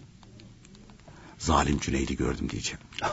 Zalim 1.37 1.79
Cüneydi 1.79 2.17
gördüm 2.17 2.49
diyeceğim. 2.49 2.79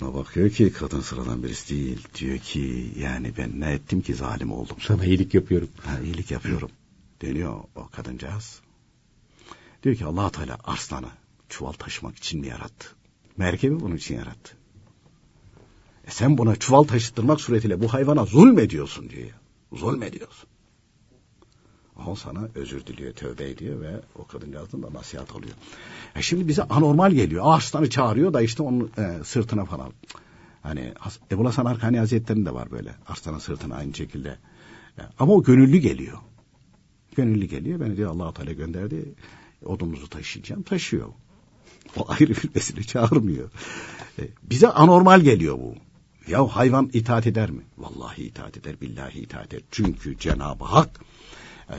Buna 0.00 0.14
bakıyor 0.14 0.50
ki 0.50 0.72
kadın 0.72 1.00
sıradan 1.00 1.42
birisi 1.42 1.74
değil. 1.74 2.08
Diyor 2.18 2.38
ki 2.38 2.92
yani 2.98 3.32
ben 3.38 3.60
ne 3.60 3.72
ettim 3.72 4.00
ki 4.00 4.14
zalim 4.14 4.52
oldum. 4.52 4.76
Sana 4.80 5.04
iyilik 5.04 5.34
yapıyorum. 5.34 5.68
Ha, 5.84 6.00
iyilik 6.04 6.30
yapıyorum. 6.30 6.70
Dönüyor 7.22 7.64
o 7.76 7.88
kadıncağız. 7.88 8.60
Diyor 9.82 9.96
ki 9.96 10.04
allah 10.04 10.30
Teala 10.30 10.58
arslanı 10.64 11.10
çuval 11.48 11.72
taşımak 11.72 12.16
için 12.16 12.40
mi 12.40 12.46
yarattı? 12.46 12.86
Merkebi 13.36 13.80
bunun 13.80 13.96
için 13.96 14.14
yarattı. 14.14 14.56
E 16.06 16.10
sen 16.10 16.38
buna 16.38 16.56
çuval 16.56 16.82
taşıttırmak 16.82 17.40
suretiyle 17.40 17.80
bu 17.80 17.92
hayvana 17.92 18.24
zulmediyorsun 18.24 19.10
diyor. 19.10 19.30
Zulmediyorsun. 19.72 20.48
O 22.06 22.14
sana 22.14 22.48
özür 22.54 22.86
diliyor, 22.86 23.12
tövbe 23.12 23.50
ediyor 23.50 23.80
ve 23.80 24.00
o 24.14 24.26
kadıncağızın 24.26 24.82
da 24.82 24.92
nasihat 24.92 25.32
alıyor. 25.32 25.54
E 26.16 26.22
şimdi 26.22 26.48
bize 26.48 26.62
anormal 26.62 27.12
geliyor. 27.12 27.44
Aslanı 27.46 27.90
çağırıyor 27.90 28.32
da 28.32 28.42
işte 28.42 28.62
onun 28.62 28.90
e, 28.98 29.24
sırtına 29.24 29.64
falan. 29.64 29.92
Hani 30.62 30.92
Ebu 31.30 31.46
Hasan 31.46 31.64
Arkani 31.64 31.98
Hazretleri'nin 31.98 32.46
de 32.46 32.54
var 32.54 32.70
böyle. 32.70 32.94
Arslanın 33.06 33.38
sırtına 33.38 33.74
aynı 33.76 33.94
şekilde. 33.94 34.28
E, 34.98 35.02
ama 35.18 35.32
o 35.32 35.42
gönüllü 35.42 35.78
geliyor. 35.78 36.18
Gönüllü 37.16 37.46
geliyor. 37.46 37.80
Beni 37.80 37.96
diyor 37.96 38.10
allah 38.10 38.34
Teala 38.34 38.52
gönderdi. 38.52 39.14
Odunuzu 39.64 40.08
taşıyacağım. 40.08 40.62
Taşıyor. 40.62 41.08
O 41.96 42.10
ayrı 42.10 42.30
bir 42.30 42.50
mesele 42.54 42.82
çağırmıyor. 42.82 43.50
E, 44.18 44.28
bize 44.42 44.68
anormal 44.68 45.20
geliyor 45.20 45.58
bu. 45.58 45.74
Ya 46.28 46.46
hayvan 46.46 46.90
itaat 46.92 47.26
eder 47.26 47.50
mi? 47.50 47.62
Vallahi 47.78 48.22
itaat 48.22 48.56
eder, 48.56 48.80
billahi 48.80 49.20
itaat 49.20 49.54
eder. 49.54 49.62
Çünkü 49.70 50.18
Cenab-ı 50.18 50.64
Hak 50.64 51.00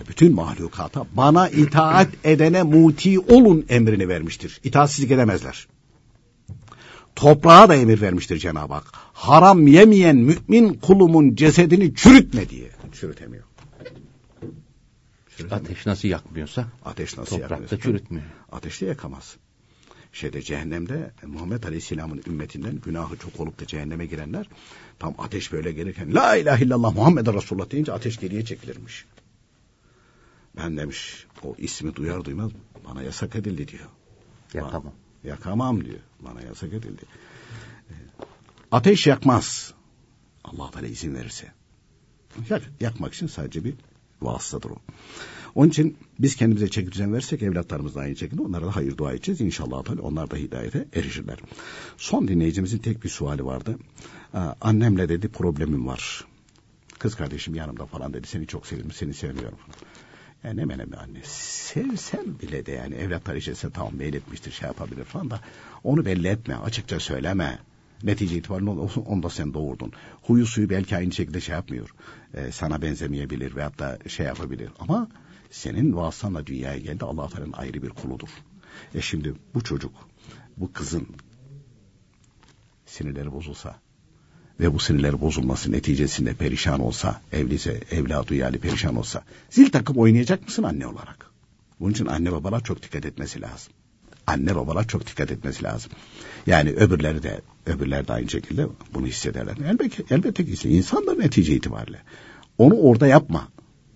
bütün 0.10 0.36
mahlukata 0.36 1.06
bana 1.14 1.50
itaat 1.50 2.10
edene 2.24 2.64
muti 2.64 3.20
olun 3.20 3.66
emrini 3.70 4.08
vermiştir. 4.10 4.60
İtaatsizlik 4.64 5.12
edemezler. 5.12 5.68
Toprağa 7.16 7.70
da 7.70 7.76
emir 7.76 8.02
vermiştir 8.02 8.38
Cenab-ı 8.38 8.74
Hak. 8.74 8.86
Haram 9.14 9.68
yemeyen 9.68 10.16
mümin 10.16 10.74
kulumun 10.74 11.36
cesedini 11.36 11.96
çürütme 11.96 12.50
diye. 12.50 12.70
Çürütemiyor. 12.91 13.44
Çürütemiyor. 15.38 15.62
Ateş 15.62 15.86
nasıl 15.86 16.08
yakmıyorsa 16.08 16.68
ateş 16.86 17.18
nasıl 17.18 17.30
toprakta 17.30 17.54
yakmıyorsa, 17.54 17.80
çürütmüyor. 17.80 18.26
Ateşte 18.52 18.86
yakamaz. 18.86 19.36
Şeyde 20.14 20.41
cehennemde 20.41 21.12
Muhammed 21.28 21.64
Aleyhisselam'ın 21.64 22.22
ümmetinden 22.28 22.76
günahı 22.76 23.18
çok 23.18 23.39
olup 23.39 23.60
da 23.60 23.68
cehenneme 23.68 24.06
girenler 24.06 24.50
tam 25.00 25.16
ateş 25.18 25.52
böyle 25.52 25.72
gelirken 25.72 26.16
La 26.16 26.36
ilahe 26.36 26.64
illallah 26.66 26.96
Muhammed 26.96 27.28
Resulullah 27.28 27.72
deyince 27.72 27.94
ateş 27.94 28.20
geriye 28.20 28.46
çekilirmiş. 28.46 29.06
Ben 30.58 30.78
demiş 30.78 31.26
o 31.43 31.56
ismi 31.58 31.95
duyar 31.95 32.26
duymaz 32.26 32.51
bana 32.88 33.04
yasak 33.04 33.36
edildi 33.36 33.68
diyor. 33.68 33.89
Yakamam. 34.54 34.93
Yakamam 35.24 35.86
diyor. 35.86 35.99
Bana 36.20 36.41
yasak 36.41 36.74
edildi. 36.74 37.01
Ee, 37.89 37.93
ateş 38.72 39.08
yakmaz. 39.08 39.74
Allah 40.43 40.72
Teala 40.72 40.88
izin 40.88 41.16
verirse. 41.16 41.51
Yak, 42.49 42.62
yakmak 42.80 43.14
için 43.14 43.28
sadece 43.28 43.64
bir 43.64 43.74
vasıtadır 44.22 44.70
o. 44.70 44.76
Onun 45.56 45.70
için 45.70 45.97
biz 46.20 46.36
kendimize 46.36 46.70
çeki 46.70 46.91
düzen 46.91 47.14
versek 47.14 47.41
evlatlarımız 47.41 47.95
da 47.95 47.99
aynı 47.99 48.16
şekilde 48.16 48.41
onlara 48.41 48.66
da 48.66 48.76
hayır 48.76 48.97
dua 48.97 49.12
edeceğiz. 49.12 49.41
İnşallah 49.41 49.84
Teala 49.84 50.01
onlar 50.01 50.32
da 50.32 50.36
hidayete 50.36 50.88
erişirler. 50.93 51.39
Son 51.97 52.28
dinleyicimizin 52.28 52.78
tek 52.78 53.04
bir 53.04 53.10
suali 53.10 53.45
vardı. 53.45 53.78
Annemle 54.62 55.10
dedi 55.10 55.28
problemim 55.28 55.88
var. 55.88 56.26
Kız 56.99 57.16
kardeşim 57.16 57.56
yanımda 57.56 57.86
falan 57.86 58.14
dedi. 58.14 58.28
Seni 58.28 58.47
çok 58.47 58.68
seviyorum, 58.68 58.91
seni 58.91 59.14
sevmiyorum. 59.14 59.58
Yani 60.44 60.62
hemen 60.62 60.80
hemen 60.80 60.98
anne 60.98 61.20
sevsem 61.24 62.39
bile 62.41 62.66
de 62.66 62.72
yani 62.72 62.96
evlatlar 62.96 63.36
içerisinde 63.36 63.72
tamam 63.72 63.96
meyletmiştir 63.96 64.52
şey 64.52 64.68
yapabilir 64.68 65.04
falan 65.04 65.30
da 65.30 65.39
onu 65.84 66.06
belli 66.06 66.28
etme 66.28 66.56
açıkça 66.56 67.00
söyleme. 67.00 67.60
Netice 68.04 68.36
itibariyle 68.36 68.70
onu 69.06 69.24
da 69.24 69.30
sen 69.30 69.54
doğurdun. 69.54 69.91
Huyu 70.22 70.46
suyu 70.46 70.70
belki 70.70 70.98
aynı 70.98 71.12
şekilde 71.12 71.41
şey 71.41 71.56
yapmıyor. 71.56 71.89
Ee, 72.34 72.52
sana 72.52 72.82
benzemeyebilir 72.82 73.56
veyahut 73.56 73.80
da 73.80 74.00
şey 74.08 74.26
yapabilir. 74.26 74.70
Ama 74.80 75.08
senin 75.52 75.96
vasıtanla 75.96 76.46
dünyaya 76.46 76.78
geldi 76.80 77.06
Allah 77.06 77.30
Teala'nın 77.30 77.54
ayrı 77.54 77.84
bir 77.84 77.89
kuludur. 77.89 78.30
E 78.96 79.02
şimdi 79.02 79.34
bu 79.54 79.64
çocuk, 79.64 79.94
bu 80.58 80.74
kızın 80.74 81.08
sinirleri 82.86 83.32
bozulsa 83.32 83.80
ve 84.60 84.74
bu 84.74 84.80
sinirleri 84.80 85.22
bozulması 85.22 85.72
neticesinde 85.72 86.34
perişan 86.34 86.80
olsa, 86.80 87.22
evlise, 87.32 87.82
evladı 87.91 88.36
yani 88.36 88.58
perişan 88.58 88.95
olsa, 88.95 89.24
zil 89.49 89.70
takıp 89.70 89.97
oynayacak 89.97 90.45
mısın 90.45 90.64
anne 90.64 90.88
olarak? 90.88 91.32
Bunun 91.80 91.91
için 91.91 92.06
anne 92.06 92.32
babalar 92.32 92.64
çok 92.64 92.84
dikkat 92.84 93.06
etmesi 93.06 93.41
lazım. 93.41 93.74
Anne 94.28 94.56
babalar 94.56 94.88
çok 94.88 95.08
dikkat 95.08 95.32
etmesi 95.32 95.64
lazım. 95.64 95.91
Yani 96.47 96.70
öbürleri 96.70 97.24
de, 97.24 97.41
öbürler 97.66 98.08
de 98.08 98.14
aynı 98.14 98.30
şekilde 98.30 98.68
bunu 98.93 99.08
hissederler. 99.08 99.58
Elbette, 99.68 100.04
elbette 100.10 100.45
ki 100.45 100.70
insan 100.70 101.08
da 101.08 101.14
netice 101.14 101.56
itibariyle. 101.56 102.01
Onu 102.58 102.76
orada 102.76 103.08
yapma. 103.08 103.47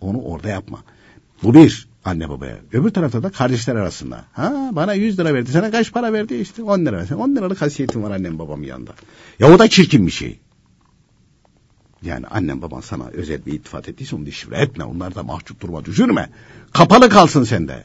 Onu 0.01 0.21
orada 0.21 0.49
yapma. 0.49 0.83
Bu 1.43 1.53
bir 1.53 1.87
anne 2.05 2.29
babaya. 2.29 2.57
Öbür 2.73 2.89
tarafta 2.89 3.23
da 3.23 3.29
kardeşler 3.29 3.75
arasında. 3.75 4.25
Ha 4.31 4.69
bana 4.71 4.93
100 4.93 5.19
lira 5.19 5.33
verdi. 5.33 5.51
Sana 5.51 5.71
kaç 5.71 5.91
para 5.91 6.13
verdi? 6.13 6.35
işte 6.35 6.63
10 6.63 6.85
lira. 6.85 7.05
Sen 7.05 7.15
10 7.15 7.35
liralık 7.35 7.61
hasiyetim 7.61 8.03
var 8.03 8.11
annem 8.11 8.39
babamın 8.39 8.63
yanında. 8.63 8.91
Ya 9.39 9.53
o 9.53 9.59
da 9.59 9.67
çirkin 9.67 10.07
bir 10.07 10.11
şey. 10.11 10.39
Yani 12.07 12.27
annem 12.27 12.61
baban 12.61 12.81
sana 12.81 13.07
özel 13.07 13.45
bir 13.45 13.53
ittifat 13.53 13.89
ettiyse 13.89 14.15
onu 14.15 14.25
dişivre 14.25 14.57
etme. 14.57 14.83
Onlar 14.83 15.15
da 15.15 15.23
mahcup 15.23 15.61
duruma 15.61 15.85
düşürme. 15.85 16.29
Kapalı 16.73 17.09
kalsın 17.09 17.43
sende. 17.43 17.83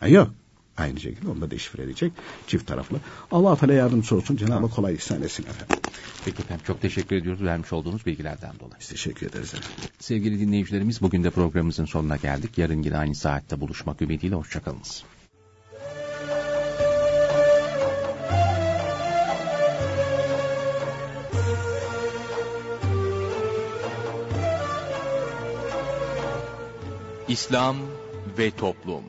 Ha, 0.00 0.08
yok. 0.08 0.30
Aynı 0.76 1.00
şekilde 1.00 1.28
onu 1.30 1.40
da 1.40 1.50
deşifre 1.50 1.82
edecek 1.82 2.12
çift 2.46 2.66
taraflı. 2.66 2.96
Allah 3.30 3.56
Teala 3.56 3.72
yardımcısı 3.72 4.16
olsun. 4.16 4.36
Cenab-ı 4.36 4.70
kolay 4.70 4.94
ihsan 4.94 5.22
etsin 5.22 5.42
efendim. 5.42 5.76
Peki 6.24 6.42
efendim 6.42 6.64
çok 6.66 6.80
teşekkür 6.80 7.16
ediyoruz 7.16 7.42
vermiş 7.42 7.72
olduğunuz 7.72 8.06
bilgilerden 8.06 8.52
dolayı. 8.60 8.80
Biz 8.80 8.88
teşekkür 8.88 9.26
ederiz 9.26 9.54
efendim. 9.54 9.90
Sevgili 9.98 10.40
dinleyicilerimiz 10.40 11.02
bugün 11.02 11.24
de 11.24 11.30
programımızın 11.30 11.84
sonuna 11.84 12.16
geldik. 12.16 12.58
Yarın 12.58 12.82
yine 12.82 12.96
aynı 12.96 13.14
saatte 13.14 13.60
buluşmak 13.60 14.02
ümidiyle 14.02 14.34
hoşçakalınız. 14.34 15.04
İslam 27.28 27.76
ve 28.38 28.50
Toplum 28.50 29.04